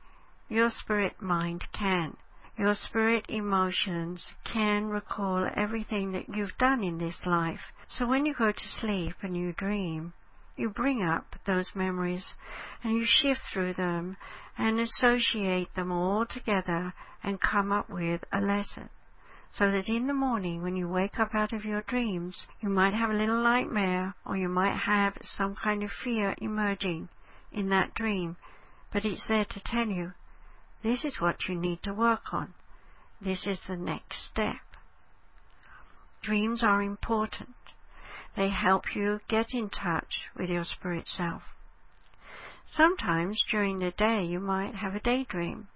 your 0.51 0.69
spirit 0.69 1.13
mind 1.21 1.63
can. 1.71 2.17
Your 2.57 2.75
spirit 2.75 3.25
emotions 3.29 4.21
can 4.43 4.87
recall 4.87 5.49
everything 5.55 6.11
that 6.11 6.27
you've 6.27 6.57
done 6.59 6.83
in 6.83 6.97
this 6.97 7.25
life. 7.25 7.61
So 7.97 8.05
when 8.05 8.25
you 8.25 8.33
go 8.37 8.51
to 8.51 8.67
sleep 8.81 9.15
and 9.21 9.37
you 9.37 9.53
dream, 9.53 10.11
you 10.57 10.69
bring 10.69 11.01
up 11.01 11.37
those 11.47 11.71
memories 11.73 12.25
and 12.83 12.93
you 12.93 13.05
shift 13.07 13.39
through 13.53 13.75
them 13.75 14.17
and 14.57 14.77
associate 14.77 15.73
them 15.73 15.89
all 15.89 16.25
together 16.25 16.93
and 17.23 17.39
come 17.39 17.71
up 17.71 17.89
with 17.89 18.19
a 18.33 18.41
lesson. 18.41 18.89
So 19.53 19.71
that 19.71 19.87
in 19.87 20.07
the 20.07 20.13
morning 20.13 20.61
when 20.61 20.75
you 20.75 20.89
wake 20.89 21.17
up 21.17 21.33
out 21.33 21.53
of 21.53 21.63
your 21.63 21.81
dreams, 21.83 22.45
you 22.59 22.67
might 22.67 22.93
have 22.93 23.09
a 23.09 23.17
little 23.17 23.41
nightmare 23.41 24.15
or 24.25 24.35
you 24.35 24.49
might 24.49 24.77
have 24.85 25.13
some 25.23 25.55
kind 25.55 25.81
of 25.81 25.91
fear 26.03 26.35
emerging 26.41 27.07
in 27.53 27.69
that 27.69 27.93
dream. 27.93 28.35
But 28.91 29.05
it's 29.05 29.25
there 29.29 29.45
to 29.45 29.61
tell 29.65 29.87
you 29.87 30.11
this 30.83 31.05
is 31.05 31.21
what 31.21 31.47
you 31.47 31.55
need 31.55 31.83
to 31.83 31.93
work 31.93 32.33
on. 32.33 32.53
This 33.19 33.45
is 33.45 33.59
the 33.67 33.77
next 33.77 34.25
step. 34.31 34.61
Dreams 36.23 36.63
are 36.63 36.81
important. 36.81 37.55
They 38.35 38.49
help 38.49 38.95
you 38.95 39.19
get 39.27 39.53
in 39.53 39.69
touch 39.69 40.29
with 40.35 40.49
your 40.49 40.63
spirit 40.63 41.07
self. 41.07 41.43
Sometimes 42.71 43.43
during 43.51 43.79
the 43.79 43.91
day 43.91 44.23
you 44.23 44.39
might 44.39 44.75
have 44.75 44.95
a 44.95 44.99
daydream. 44.99 45.67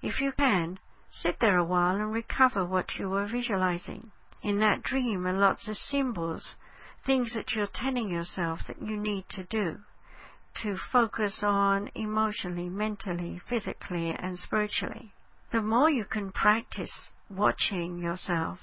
If 0.00 0.20
you 0.20 0.32
can, 0.32 0.78
sit 1.10 1.38
there 1.40 1.58
a 1.58 1.64
while 1.64 1.96
and 1.96 2.12
recover 2.12 2.64
what 2.64 2.98
you 2.98 3.10
were 3.10 3.26
visualizing. 3.26 4.10
In 4.42 4.58
that 4.58 4.82
dream 4.82 5.26
are 5.26 5.32
lots 5.32 5.68
of 5.68 5.76
symbols, 5.76 6.56
things 7.04 7.32
that 7.34 7.52
you're 7.54 7.68
telling 7.68 8.08
yourself 8.08 8.60
that 8.66 8.82
you 8.82 8.96
need 8.96 9.28
to 9.30 9.44
do 9.44 9.82
to 10.62 10.76
focus 10.92 11.38
on 11.42 11.90
emotionally, 11.94 12.68
mentally, 12.68 13.40
physically, 13.48 14.10
and 14.10 14.38
spiritually. 14.38 15.12
The 15.52 15.62
more 15.62 15.90
you 15.90 16.04
can 16.04 16.32
practice 16.32 17.10
watching 17.30 17.98
yourself, 17.98 18.58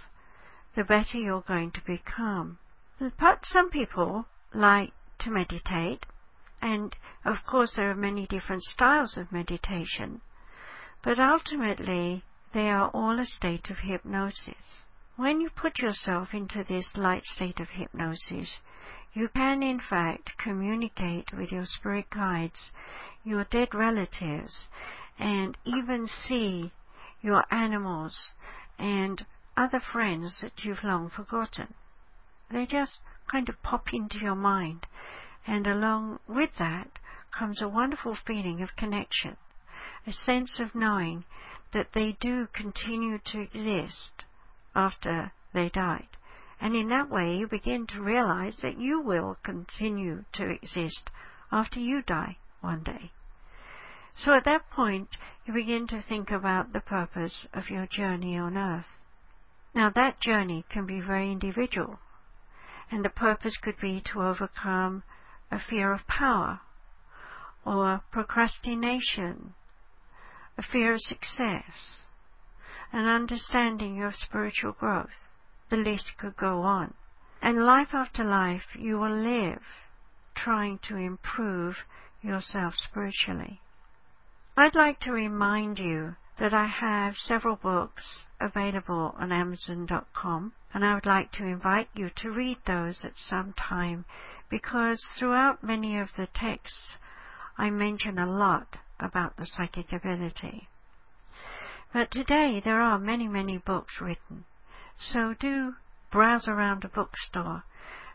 the 0.76 0.84
better 0.84 1.18
you're 1.18 1.42
going 1.42 1.72
to 1.72 1.82
become. 1.86 2.60
But 3.00 3.46
some 3.46 3.70
people 3.70 4.26
like 4.54 4.94
to 5.20 5.32
meditate, 5.32 6.06
and 6.62 6.96
of 7.26 7.38
course 7.46 7.74
there 7.76 7.90
are 7.92 7.96
many 7.96 8.28
different 8.28 8.64
styles 8.64 9.18
of 9.18 9.32
meditation, 9.32 10.22
but 11.04 11.20
ultimately 11.20 12.24
they 12.54 12.70
are 12.70 12.90
all 12.90 13.20
a 13.20 13.26
state 13.26 13.70
of 13.70 13.78
hypnosis. 13.80 14.84
When 15.16 15.42
you 15.42 15.50
put 15.50 15.80
yourself 15.80 16.34
into 16.34 16.64
this 16.64 16.96
light 16.96 17.24
state 17.24 17.60
of 17.60 17.70
hypnosis, 17.70 18.60
you 19.14 19.30
can, 19.30 19.64
in 19.64 19.80
fact, 19.80 20.38
communicate 20.38 21.34
with 21.34 21.52
your 21.52 21.66
spirit 21.66 22.10
guides, 22.10 22.72
your 23.24 23.44
dead 23.46 23.74
relatives, 23.74 24.68
and 25.18 25.58
even 25.66 26.08
see 26.08 26.72
your 27.22 27.44
animals 27.52 28.32
and 28.78 29.26
other 29.58 29.80
friends 29.92 30.40
that 30.42 30.64
you've 30.64 30.84
long 30.84 31.10
forgotten. 31.10 31.74
They 32.52 32.66
just 32.66 33.00
kind 33.30 33.50
of 33.50 33.62
pop 33.62 33.94
into 33.94 34.20
your 34.20 34.36
mind, 34.36 34.88
and 35.46 35.68
along 35.68 36.20
with 36.28 36.52
that 36.58 36.90
comes 37.38 37.62
a 37.62 37.68
wonderful 37.68 38.18
feeling 38.26 38.62
of 38.62 38.76
connection, 38.78 39.38
a 40.08 40.14
sense 40.14 40.60
of 40.60 40.74
knowing 40.74 41.26
that 41.74 41.90
they 41.94 42.18
do 42.20 42.48
continue 42.54 43.20
to 43.26 43.42
exist 43.42 44.26
after 44.76 45.32
they 45.54 45.70
died. 45.70 46.08
And 46.62 46.76
in 46.76 46.90
that 46.90 47.10
way, 47.10 47.38
you 47.38 47.48
begin 47.48 47.88
to 47.88 48.02
realize 48.02 48.58
that 48.62 48.78
you 48.78 49.00
will 49.00 49.38
continue 49.44 50.26
to 50.34 50.50
exist 50.50 51.10
after 51.52 51.80
you 51.80 52.02
die 52.02 52.38
one 52.60 52.84
day. 52.84 53.12
So 54.18 54.34
at 54.34 54.44
that 54.44 54.70
point, 54.70 55.16
you 55.46 55.54
begin 55.54 55.88
to 55.88 56.02
think 56.02 56.30
about 56.30 56.74
the 56.74 56.82
purpose 56.82 57.48
of 57.54 57.70
your 57.70 57.88
journey 57.88 58.38
on 58.38 58.58
earth. 58.58 58.88
Now 59.74 59.90
that 59.90 60.20
journey 60.20 60.66
can 60.70 60.86
be 60.86 61.00
very 61.00 61.32
individual, 61.32 62.00
and 62.92 63.06
the 63.06 63.10
purpose 63.10 63.56
could 63.56 63.80
be 63.80 64.02
to 64.12 64.22
overcome 64.22 65.04
a 65.50 65.60
fear 65.60 65.94
of 65.94 66.06
power, 66.08 66.60
or 67.66 68.02
procrastination, 68.12 69.54
a 70.58 70.64
fear 70.64 70.94
of 70.94 71.02
success, 71.02 71.96
an 72.92 73.06
understanding 73.06 74.04
of 74.04 74.16
spiritual 74.16 74.74
growth 74.74 75.29
the 75.70 75.78
list 75.78 76.18
could 76.18 76.36
go 76.36 76.62
on. 76.62 76.94
And 77.42 77.66
life 77.66 77.94
after 77.94 78.24
life, 78.24 78.76
you 78.78 79.00
will 79.00 79.16
live 79.16 79.62
trying 80.36 80.80
to 80.88 80.96
improve 80.96 81.76
yourself 82.22 82.76
spiritually. 82.76 83.62
I'd 84.58 84.76
like 84.76 85.00
to 85.02 85.12
remind 85.12 85.80
you 85.80 86.16
that 86.40 86.54
I 86.54 86.68
have 86.68 87.16
several 87.18 87.56
books 87.56 88.26
available 88.40 89.16
on 89.18 89.32
Amazon.com, 89.32 90.54
and 90.74 90.86
I 90.86 90.96
would 90.96 91.06
like 91.06 91.32
to 91.34 91.46
invite 91.46 91.90
you 91.94 92.10
to 92.18 92.32
read 92.32 92.58
those 92.66 93.04
at 93.04 93.14
some 93.18 93.54
time 93.54 94.06
because 94.50 95.04
throughout 95.18 95.64
many 95.64 95.98
of 95.98 96.10
the 96.18 96.28
texts 96.34 96.98
I 97.58 97.70
mention 97.70 98.18
a 98.18 98.26
lot 98.26 98.78
about 99.00 99.38
the 99.38 99.46
psychic 99.46 99.92
ability. 99.92 100.68
But 101.94 102.12
today 102.12 102.62
there 102.64 102.82
are 102.82 103.00
many, 103.00 103.28
many 103.28 103.58
books 103.58 104.02
written 104.02 104.46
so 105.00 105.34
do 105.40 105.76
browse 106.12 106.48
around 106.48 106.84
a 106.84 106.90
bookstore 106.90 107.64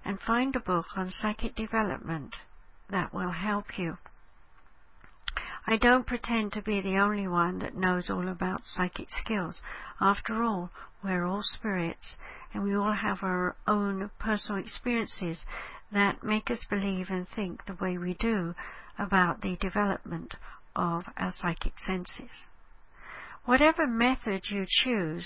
and 0.04 0.20
find 0.20 0.54
a 0.54 0.60
book 0.60 0.86
on 0.96 1.10
psychic 1.10 1.56
development 1.56 2.36
that 2.90 3.12
will 3.14 3.30
help 3.30 3.78
you. 3.78 3.96
I 5.66 5.76
don't 5.76 6.06
pretend 6.06 6.52
to 6.52 6.62
be 6.62 6.82
the 6.82 6.98
only 6.98 7.26
one 7.26 7.60
that 7.60 7.74
knows 7.74 8.10
all 8.10 8.28
about 8.28 8.66
psychic 8.66 9.08
skills. 9.24 9.56
After 9.98 10.42
all, 10.42 10.70
we're 11.02 11.24
all 11.24 11.42
spirits 11.42 12.16
and 12.52 12.62
we 12.62 12.76
all 12.76 12.92
have 12.92 13.22
our 13.22 13.56
own 13.66 14.10
personal 14.18 14.60
experiences 14.60 15.38
that 15.90 16.22
make 16.22 16.50
us 16.50 16.64
believe 16.68 17.06
and 17.08 17.26
think 17.28 17.64
the 17.64 17.78
way 17.80 17.96
we 17.96 18.14
do 18.14 18.54
about 18.98 19.40
the 19.40 19.56
development 19.56 20.34
of 20.76 21.04
our 21.16 21.32
psychic 21.32 21.78
senses. 21.78 22.30
Whatever 23.46 23.86
method 23.86 24.42
you 24.50 24.66
choose, 24.68 25.24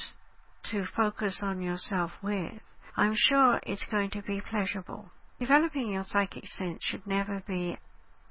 to 0.71 0.87
focus 0.97 1.39
on 1.43 1.63
yourself 1.63 2.13
with, 2.23 2.61
I'm 2.97 3.15
sure 3.17 3.61
it's 3.65 3.85
going 3.91 4.11
to 4.11 4.23
be 4.23 4.41
pleasurable. 4.41 5.11
Developing 5.39 5.93
your 5.93 6.05
psychic 6.05 6.47
sense 6.47 6.83
should 6.83 7.07
never 7.07 7.43
be 7.47 7.79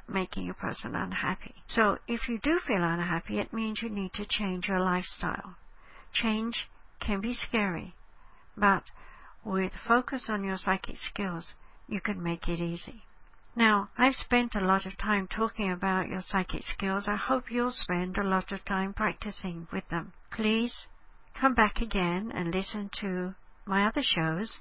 making 0.09 0.49
a 0.49 0.53
person 0.53 0.95
unhappy. 0.95 1.55
So 1.67 1.97
if 2.07 2.27
you 2.27 2.39
do 2.39 2.59
feel 2.65 2.83
unhappy, 2.83 3.39
it 3.39 3.53
means 3.53 3.81
you 3.81 3.89
need 3.89 4.13
to 4.13 4.25
change 4.25 4.67
your 4.67 4.79
lifestyle. 4.79 5.55
Change 6.13 6.69
can 6.99 7.21
be 7.21 7.33
scary, 7.33 7.93
but 8.55 8.83
with 9.43 9.71
focus 9.87 10.25
on 10.29 10.43
your 10.43 10.57
psychic 10.57 10.97
skills, 10.97 11.53
you 11.87 12.01
can 12.01 12.21
make 12.21 12.47
it 12.47 12.59
easy. 12.59 13.03
Now, 13.55 13.89
I've 13.97 14.15
spent 14.15 14.53
a 14.55 14.65
lot 14.65 14.85
of 14.85 14.97
time 14.97 15.27
talking 15.27 15.71
about 15.71 16.09
your 16.09 16.21
psychic 16.21 16.63
skills. 16.63 17.07
I 17.07 17.15
hope 17.15 17.49
you'll 17.49 17.71
spend 17.71 18.17
a 18.17 18.23
lot 18.23 18.51
of 18.51 18.63
time 18.65 18.93
practicing 18.93 19.67
with 19.71 19.87
them. 19.89 20.13
Please 20.31 20.85
come 21.39 21.53
back 21.53 21.81
again 21.81 22.31
and 22.33 22.53
listen 22.53 22.89
to 23.01 23.35
my 23.65 23.87
other 23.87 24.03
shows, 24.03 24.59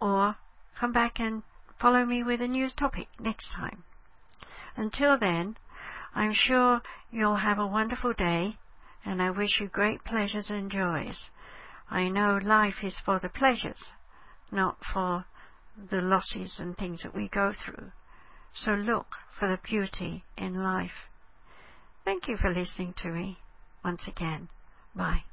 or 0.00 0.36
come 0.78 0.92
back 0.92 1.18
and 1.18 1.42
follow 1.80 2.04
me 2.04 2.22
with 2.22 2.40
a 2.40 2.48
new 2.48 2.68
topic 2.70 3.08
next 3.20 3.48
time. 3.54 3.84
Until 4.76 5.18
then, 5.18 5.56
I'm 6.14 6.32
sure 6.32 6.80
you'll 7.10 7.36
have 7.36 7.58
a 7.58 7.66
wonderful 7.66 8.12
day, 8.12 8.56
and 9.04 9.22
I 9.22 9.30
wish 9.30 9.60
you 9.60 9.68
great 9.68 10.04
pleasures 10.04 10.50
and 10.50 10.70
joys. 10.70 11.16
I 11.90 12.08
know 12.08 12.38
life 12.42 12.82
is 12.82 12.96
for 13.04 13.18
the 13.18 13.28
pleasures, 13.28 13.82
not 14.50 14.78
for 14.92 15.24
the 15.90 16.00
losses 16.00 16.54
and 16.58 16.76
things 16.76 17.02
that 17.02 17.14
we 17.14 17.28
go 17.28 17.52
through. 17.64 17.92
So 18.54 18.72
look 18.72 19.06
for 19.38 19.48
the 19.48 19.60
beauty 19.62 20.24
in 20.36 20.62
life. 20.62 21.08
Thank 22.04 22.26
you 22.26 22.36
for 22.40 22.52
listening 22.52 22.94
to 23.02 23.08
me 23.08 23.38
once 23.84 24.02
again. 24.06 24.48
Bye. 24.94 25.27